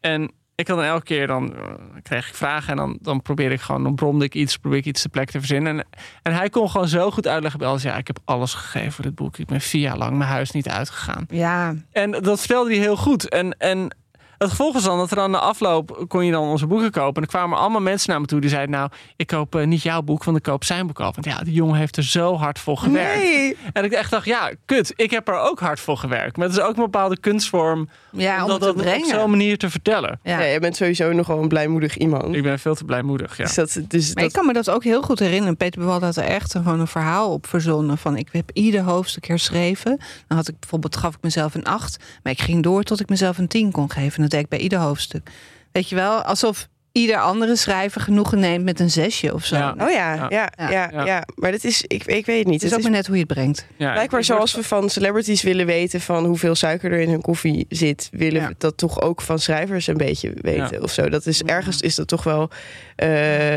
[0.00, 1.62] En ik had dan elke keer, dan eh,
[2.02, 4.94] kreeg ik vragen en dan, dan probeerde ik gewoon, dan bromde ik iets, probeerde ik
[4.94, 5.78] iets te plek te verzinnen.
[5.78, 5.86] En,
[6.22, 9.04] en hij kon gewoon zo goed uitleggen bij alles, ja, ik heb alles gegeven voor
[9.04, 9.38] dit boek.
[9.38, 11.26] Ik ben vier jaar lang mijn huis niet uitgegaan.
[11.28, 13.28] Ja, En dat vertelde hij heel goed.
[13.28, 13.96] En, en
[14.44, 17.14] het gevolg was dan dat er aan de afloop kon je dan onze boeken kopen.
[17.14, 19.82] En er kwamen allemaal mensen naar me toe die zeiden: Nou, ik koop eh, niet
[19.82, 21.14] jouw boek, want ik koop zijn boek af.
[21.14, 23.22] Want ja, die jongen heeft er zo hard voor gewerkt.
[23.22, 23.56] Nee.
[23.72, 26.36] En ik echt dacht: Ja, kut, ik heb er ook hard voor gewerkt.
[26.36, 29.30] Maar het is ook een bepaalde kunstvorm ja om dat, het te dat op zo'n
[29.30, 30.20] manier te vertellen.
[30.22, 30.38] Ja.
[30.38, 32.34] Ja, jij bent sowieso nogal een blijmoedig iemand.
[32.34, 33.36] Ik ben veel te blijmoedig.
[33.36, 33.44] Ja.
[33.44, 35.56] Dus dat, dus Maar dat, ik kan me dat ook heel goed herinneren.
[35.56, 37.98] Peter Bewald had er echt gewoon een verhaal op verzonnen.
[37.98, 39.98] Van ik heb ieder hoofdstuk herschreven.
[40.26, 42.04] Dan had ik bijvoorbeeld, gaf ik mezelf een acht.
[42.22, 44.22] Maar ik ging door tot ik mezelf een tien kon geven.
[44.48, 45.30] Bij ieder hoofdstuk.
[45.72, 49.56] Weet je wel, alsof ieder andere schrijver genoegen neemt met een zesje of zo.
[49.56, 49.74] Ja.
[49.78, 50.26] Oh ja, Ja.
[50.30, 51.24] ja, ja, ja, Ja.
[51.34, 52.54] Maar dat is, ik, ik weet het niet.
[52.54, 53.66] Het is ook is maar net hoe je het brengt.
[53.76, 57.66] Ja, blijkbaar zoals we van celebrities willen weten van hoeveel suiker er in hun koffie
[57.68, 58.48] zit, willen Ja.
[58.48, 61.08] we dat toch ook van schrijvers een beetje weten of zo.
[61.08, 62.50] Dat is ergens is dat toch wel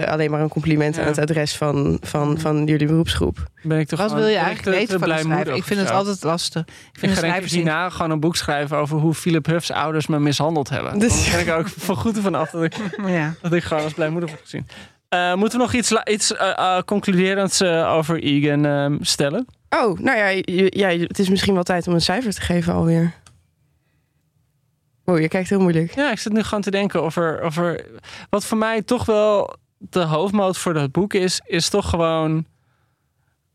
[0.08, 1.02] alleen maar een compliment Ja.
[1.02, 3.38] aan het adres van, van, van jullie beroepsgroep.
[3.64, 5.56] ben ik toch Wat wil je eigenlijk te- weten te van een schrijver?
[5.56, 6.62] Ik vind het altijd lastig.
[6.62, 9.72] Ik Ik vind ga ik schrijver hierna gewoon een boek schrijven over hoe Philip Huff's
[9.72, 11.00] ouders me mishandeld hebben.
[11.00, 12.74] Dus- Dan ben ik ook van goed ervan af dat ik,
[13.08, 13.34] Ja.
[13.42, 14.68] dat ik gewoon als blijmoedig word gezien.
[15.10, 19.46] Eh, moeten we nog iets, iets eh, eh, concluderends eh, over Egan ehm, stellen?
[19.70, 20.42] Oh, nou ja,
[20.90, 23.14] ja, het is misschien wel tijd om een cijfer te geven alweer.
[25.10, 25.96] Oh, je kijkt heel moeilijk.
[25.96, 27.86] Ja, ik zit nu gewoon te denken over, over
[28.30, 32.46] wat voor mij toch wel de hoofdmoot voor dat boek is, is toch gewoon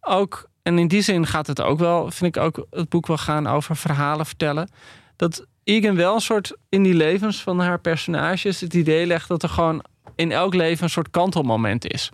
[0.01, 3.17] ook, en in die zin gaat het ook wel, vind ik ook het boek wel
[3.17, 4.71] gaan over verhalen vertellen.
[5.17, 9.43] Dat Egan wel een soort in die levens van haar personages het idee legt dat
[9.43, 9.85] er gewoon
[10.15, 12.11] in elk leven een soort kantelmoment is.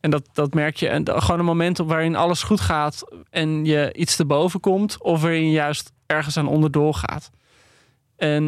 [0.00, 0.88] En dat, dat merk je.
[0.88, 5.20] En gewoon een moment waarin alles goed gaat en je iets te boven komt, of
[5.20, 7.30] waarin je juist ergens aan onderdoor gaat.
[8.18, 8.44] En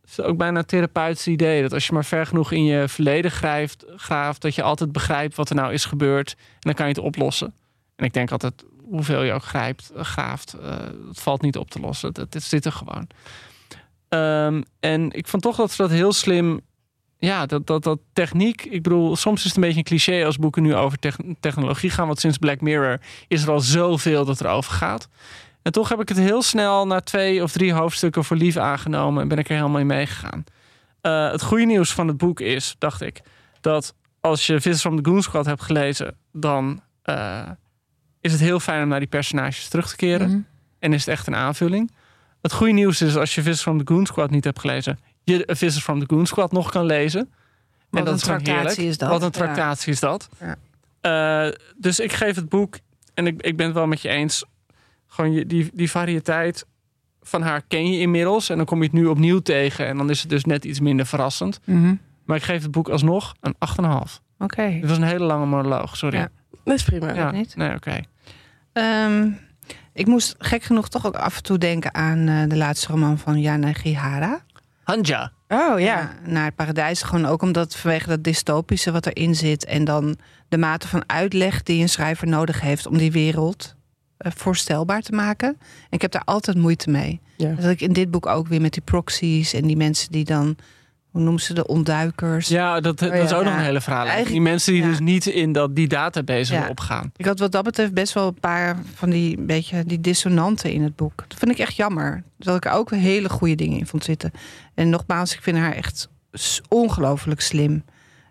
[0.00, 1.62] het is ook bijna een therapeutisch idee.
[1.62, 5.36] Dat als je maar ver genoeg in je verleden grijft, graaft, dat je altijd begrijpt
[5.36, 6.36] wat er nou is gebeurd.
[6.38, 7.54] En dan kan je het oplossen.
[7.96, 10.76] En ik denk altijd, hoeveel je ook grijpt, graaft, eh,
[11.08, 12.08] het valt niet op te lossen.
[12.08, 13.06] Het, het zit er gewoon.
[14.08, 16.60] Ehm, en ik vond toch dat ze dat heel slim
[17.20, 18.64] ja, dat, dat, dat techniek.
[18.64, 21.90] Ik bedoel, soms is het een beetje een cliché als boeken nu over tech- technologie
[21.90, 22.06] gaan.
[22.06, 25.08] Want sinds Black Mirror is er al zoveel dat er over gaat.
[25.62, 29.22] En toch heb ik het heel snel na twee of drie hoofdstukken voor lief aangenomen.
[29.22, 30.44] En ben ik er helemaal in meegegaan.
[31.00, 33.20] Eh, het goede nieuws van het boek is, dacht ik,
[33.60, 37.48] dat als je Visitors from the Goon Squad hebt gelezen, dan eh,
[38.20, 40.28] is het heel fijn om naar die personages terug te keren.
[40.30, 40.40] Mhm.
[40.78, 41.90] En is het echt een aanvulling.
[42.42, 45.42] Het goede nieuws is als je Visitors from the Goon Squad niet hebt gelezen, je
[45.46, 47.30] Visitors from the Goon Squad nog kan lezen.
[47.90, 48.78] Wat een is gewoon tractatie heerlijk.
[48.90, 49.08] is dat.
[49.08, 49.32] Wat een Ja.
[49.46, 50.28] tractatie is dat.
[50.40, 50.56] Ja.
[51.46, 52.78] Eh, dus ik geef het boek,
[53.14, 54.44] en ik, ik ben het wel met je eens,
[55.10, 56.66] gewoon je, die, die variëteit
[57.22, 58.48] van haar ken je inmiddels.
[58.48, 60.80] En dan kom je het nu opnieuw tegen en dan is het dus net iets
[60.80, 61.60] minder verrassend.
[61.64, 61.94] Mhm.
[62.24, 64.20] Maar ik geef het boek alsnog een 8,5.
[64.38, 64.70] Oké.
[64.80, 66.18] Dit was een hele lange monoloog, sorry.
[66.18, 66.28] Ja.
[66.64, 67.14] Dat is prima.
[67.14, 67.56] Ja, niet.
[67.56, 68.00] nee, oké.
[68.72, 69.30] Ehm,
[69.92, 73.18] ik moest gek genoeg toch ook af en toe denken aan eh, de laatste roman
[73.18, 74.40] van Jana Gihara.
[74.82, 75.32] Hanja.
[75.48, 76.12] Oh ja.
[76.26, 77.02] Naar het paradijs.
[77.02, 79.64] Gewoon ook omdat vanwege dat dystopische wat erin zit.
[79.64, 80.16] En dan
[80.48, 83.74] de mate van uitleg die een schrijver nodig heeft om die wereld
[84.28, 85.48] voorstelbaar te maken.
[85.58, 87.20] En ik heb daar altijd moeite mee.
[87.36, 87.52] Ja.
[87.52, 90.56] Dat ik in dit boek ook weer met die proxies en die mensen die dan,
[91.10, 92.48] hoe noemen ze de ontduikers.
[92.48, 93.22] Ja, dat, dat Oh ja.
[93.22, 94.24] is ook nog een hele verhaal.
[94.24, 94.88] Die mensen die ja.
[94.88, 96.68] dus niet in dat, die database Ja.
[96.68, 97.12] opgaan.
[97.16, 100.82] Ik had wat dat betreft best wel een paar van die beetje die dissonanten in
[100.82, 101.24] het boek.
[101.28, 102.22] Dat vind ik echt jammer.
[102.36, 104.30] Terwijl ik er ook hele goede dingen in vond zitten.
[104.74, 106.08] En nogmaals, ik vind haar echt
[106.68, 107.84] ongelooflijk slim.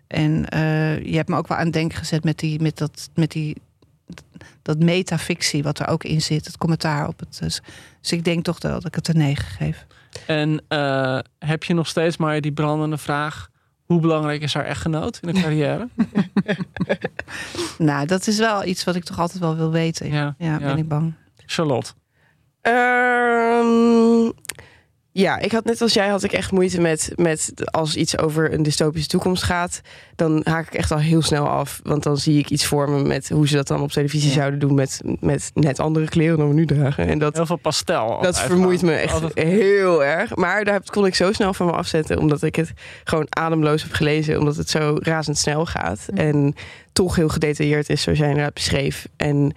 [0.06, 3.10] En eh, je hebt me ook wel aan het denken gezet met die, met dat,
[3.14, 3.56] met die,
[4.74, 6.46] dat metafictie wat er ook in zit.
[6.46, 7.38] Het commentaar op het.
[7.40, 7.60] Dus,
[8.00, 9.86] dus ik denk toch wel dat ik het een 9 geef.
[10.26, 13.48] En eh, heb je nog steeds maar die brandende vraag...
[13.84, 15.88] hoe belangrijk is haar echtgenoot in de carrière?
[17.78, 20.10] Nou, dat is wel iets wat ik toch altijd wel wil weten.
[20.10, 20.58] Ja, ja, ja.
[20.58, 21.14] ben ik bang.
[21.46, 21.92] Charlotte.
[22.60, 23.69] Ehm,
[25.12, 28.52] ja, ik had net als jij had ik echt moeite met, met als iets over
[28.52, 29.80] een dystopische toekomst gaat,
[30.16, 31.80] dan haak ik echt al heel snel af.
[31.82, 34.34] Want dan zie ik iets voor me met hoe ze dat dan op televisie Ja.
[34.34, 37.06] zouden doen met, met net andere kleren dan we nu dragen.
[37.08, 38.22] En dat, Heel veel pastel.
[38.22, 40.36] dat vermoeit me echt Altijd- heel erg.
[40.36, 42.72] Maar daar kon ik zo snel van me afzetten, omdat ik het
[43.04, 46.06] gewoon ademloos heb gelezen, omdat het zo razendsnel gaat.
[46.14, 46.54] En
[46.92, 49.08] toch heel gedetailleerd is, zoals jij inderdaad beschreef.
[49.16, 49.54] En,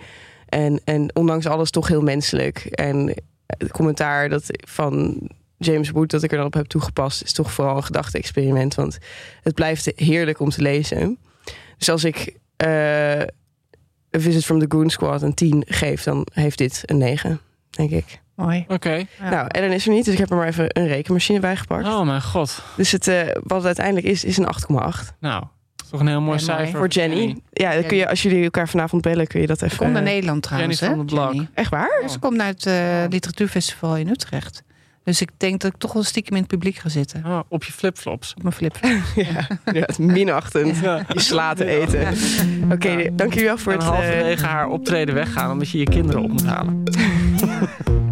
[0.49, 2.57] en, en ondanks alles toch heel menselijk.
[2.65, 3.13] En
[3.47, 5.17] het commentaar dat van
[5.65, 8.75] James Wood dat ik er dan op heb toegepast, is toch vooral een gedachte-experiment.
[8.75, 8.97] Want
[9.41, 11.17] het blijft heerlijk om te lezen.
[11.77, 13.21] Dus als ik eh
[14.15, 17.39] A Visit from the Goon Squad een 10 geef, dan heeft dit een 9,
[17.69, 18.21] denk ik.
[18.35, 18.65] Mooi.
[18.67, 19.05] Oké.
[19.19, 19.29] Ja.
[19.29, 21.85] Nou, Ellen is er niet, dus ik heb er maar even een rekenmachine bij gepakt.
[21.85, 22.63] Oh mijn god.
[22.77, 25.13] Dus het, eh, wat het uiteindelijk is, is een 8,8.
[25.19, 25.43] Nou,
[25.89, 26.77] toch een heel mooi Ja, cijfer.
[26.77, 27.37] Voor Jenny.
[27.51, 29.77] Ja, dan kun je, als jullie elkaar vanavond bellen, kun je dat Ze even...
[29.77, 30.79] komt naar eh, Nederland trouwens.
[30.79, 31.31] Jenny hè, van Blok.
[31.31, 31.49] Jenny?
[31.53, 31.99] Echt waar?
[32.01, 32.65] Ja, ze komt naar het
[33.11, 34.63] literatuurfestival in Utrecht.
[35.03, 37.23] Dus ik denk dat ik toch wel stiekem in het publiek ga zitten.
[37.25, 38.33] Oh, op je flipflops.
[38.35, 38.77] Op mijn flip.
[39.15, 40.77] ja, ja, minachtend.
[40.79, 41.05] Ja.
[41.07, 42.07] Je slaat te eten.
[42.71, 43.87] Oké, dank jullie wel voor En het...
[43.87, 46.83] eh, halverwege haar optreden weggaan omdat je je kinderen op moet halen.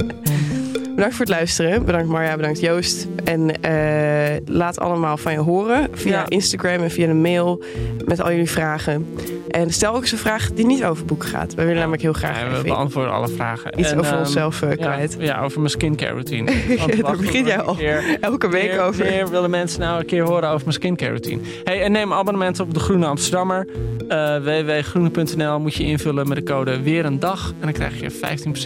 [1.01, 1.85] bedankt voor het luisteren.
[1.85, 3.07] Bedankt Marja, bedankt Joost.
[3.23, 6.25] En eh, laat allemaal van je horen via Ja.
[6.29, 7.63] Instagram en via een mail
[8.05, 9.07] met al jullie vragen.
[9.49, 11.53] En stel ook eens een vraag die niet over boeken gaat.
[11.53, 13.79] We willen namelijk heel graag Ja, we beantwoorden alle vragen.
[13.79, 15.15] iets En, over ehm, onszelf eh, kwijt.
[15.19, 16.51] Ja, over mijn skincare routine.
[16.77, 19.03] Want Daar wacht, begin jij al keer- elke week Wanneer- over.
[19.03, 21.41] wanneer willen mensen nou een keer horen over mijn skincare routine?
[21.63, 23.67] Hey, en neem abonnement op de Groene Amsterdammer.
[24.09, 27.49] Uh, www.groene.nl moet je invullen met de code weer een dag.
[27.49, 28.11] En dan krijg je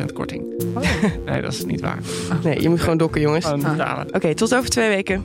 [0.10, 0.44] 15% korting.
[1.26, 2.00] Nee, dat is niet waar.
[2.44, 3.46] Nee, je moet gewoon dokken, jongens.
[3.46, 5.24] Gewoon Oké, tot over twee weken.